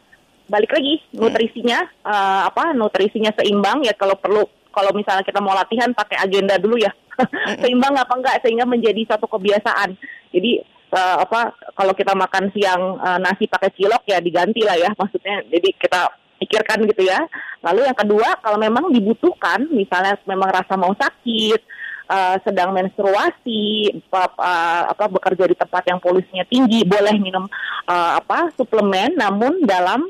balik 0.48 0.72
lagi 0.74 1.00
hmm. 1.00 1.20
nutrisinya 1.20 1.80
hmm. 1.84 2.08
uh, 2.08 2.42
apa 2.50 2.72
nutrisinya 2.74 3.32
seimbang 3.36 3.84
ya 3.84 3.94
kalau 3.94 4.16
perlu 4.16 4.44
kalau 4.72 4.92
misalnya 4.96 5.24
kita 5.26 5.40
mau 5.44 5.54
latihan 5.54 5.92
pakai 5.92 6.18
agenda 6.24 6.56
dulu 6.56 6.80
ya 6.80 6.92
hmm. 6.92 7.60
seimbang 7.62 7.94
apa 7.96 8.14
enggak 8.16 8.40
sehingga 8.42 8.64
menjadi 8.64 9.16
satu 9.16 9.28
kebiasaan 9.28 9.96
jadi 10.32 10.64
uh, 10.96 11.18
apa 11.28 11.54
kalau 11.76 11.94
kita 11.94 12.16
makan 12.16 12.50
siang 12.56 13.00
uh, 13.00 13.20
nasi 13.20 13.46
pakai 13.46 13.76
cilok 13.76 14.08
ya 14.08 14.24
diganti 14.24 14.64
lah 14.64 14.80
ya 14.80 14.90
maksudnya 14.96 15.44
jadi 15.52 15.70
kita 15.76 16.02
pikirkan 16.38 16.86
gitu 16.88 17.04
ya 17.04 17.20
lalu 17.66 17.90
yang 17.90 17.98
kedua 17.98 18.38
kalau 18.40 18.62
memang 18.62 18.94
dibutuhkan 18.94 19.68
misalnya 19.74 20.16
memang 20.26 20.50
rasa 20.50 20.74
mau 20.80 20.96
sakit 20.96 21.76
Uh, 22.08 22.40
sedang 22.48 22.72
menstruasi, 22.72 23.92
apa, 24.08 24.32
uh, 24.40 24.96
apa 24.96 25.12
bekerja 25.12 25.44
di 25.44 25.60
tempat 25.60 25.92
yang 25.92 26.00
polusinya 26.00 26.48
tinggi, 26.48 26.88
boleh 26.88 27.20
minum 27.20 27.44
uh, 27.84 28.12
apa 28.16 28.48
suplemen, 28.56 29.12
namun 29.20 29.68
dalam 29.68 30.08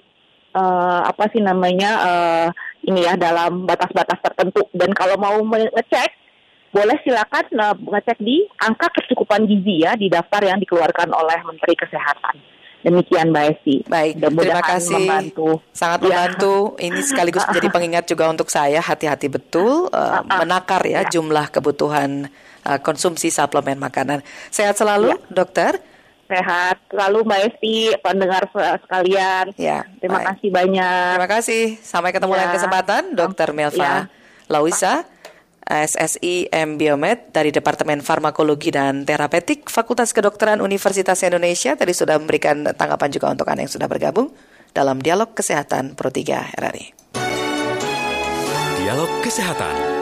uh, 0.58 1.02
apa 1.06 1.30
sih 1.30 1.42
namanya 1.46 1.92
uh, 2.02 2.48
ini 2.90 3.06
ya 3.06 3.14
dalam 3.14 3.70
batas-batas 3.70 4.18
tertentu 4.26 4.66
dan 4.74 4.90
kalau 4.98 5.16
mau 5.22 5.38
ngecek 5.38 6.10
boleh 6.74 6.98
silakan 7.06 7.46
uh, 7.62 7.76
ngecek 7.78 8.18
di 8.20 8.44
angka 8.60 8.90
kecukupan 8.98 9.46
gizi 9.46 9.86
ya 9.86 9.94
di 9.94 10.10
daftar 10.10 10.42
yang 10.44 10.58
dikeluarkan 10.58 11.14
oleh 11.14 11.40
Menteri 11.46 11.78
Kesehatan. 11.78 12.58
Demikian 12.86 13.34
Mbak 13.34 13.46
Esi. 13.52 13.76
Baik, 13.90 14.22
terima 14.22 14.64
kasih. 14.64 15.02
Membantu. 15.02 15.60
Sangat 15.74 16.00
ya. 16.00 16.06
membantu. 16.08 16.56
Ini 16.78 17.00
sekaligus 17.04 17.44
menjadi 17.50 17.68
pengingat 17.74 18.06
juga 18.06 18.30
untuk 18.30 18.48
saya 18.54 18.80
hati-hati 18.80 19.28
betul 19.28 19.90
uh, 19.92 20.22
menakar 20.24 20.86
ya, 20.86 21.04
ya 21.04 21.10
jumlah 21.18 21.50
kebutuhan 21.52 22.30
uh, 22.64 22.80
konsumsi 22.80 23.34
suplemen 23.34 23.82
makanan. 23.82 24.22
Sehat 24.54 24.78
selalu, 24.78 25.18
ya. 25.18 25.18
dokter. 25.34 25.82
Sehat 26.28 26.76
selalu 26.92 27.24
Mbak 27.24 27.42
Esti, 27.48 27.78
pendengar 28.04 28.44
sekalian. 28.84 29.56
Ya, 29.56 29.88
Terima 30.04 30.20
baik. 30.20 30.28
kasih 30.36 30.50
banyak. 30.52 31.12
Terima 31.16 31.32
kasih. 31.32 31.64
Sampai 31.80 32.12
ketemu 32.12 32.34
ya. 32.36 32.40
lain 32.44 32.52
kesempatan, 32.52 33.02
Dokter 33.16 33.50
Melva 33.56 33.80
ya. 33.80 33.96
Lauisa. 34.52 35.08
SSI 35.68 36.48
M 36.48 36.80
Biomed 36.80 37.36
dari 37.36 37.52
Departemen 37.52 38.00
Farmakologi 38.00 38.72
dan 38.72 39.04
Terapeutik 39.04 39.68
Fakultas 39.68 40.16
Kedokteran 40.16 40.64
Universitas 40.64 41.20
Indonesia 41.28 41.76
tadi 41.76 41.92
sudah 41.92 42.16
memberikan 42.16 42.72
tanggapan 42.72 43.12
juga 43.12 43.36
untuk 43.36 43.52
Anda 43.52 43.68
yang 43.68 43.74
sudah 43.76 43.92
bergabung 43.92 44.32
dalam 44.72 45.04
Dialog 45.04 45.36
Kesehatan 45.36 46.00
Pro 46.00 46.08
3 46.08 46.56
RRI. 46.56 46.86
Dialog 48.80 49.12
Kesehatan 49.20 49.97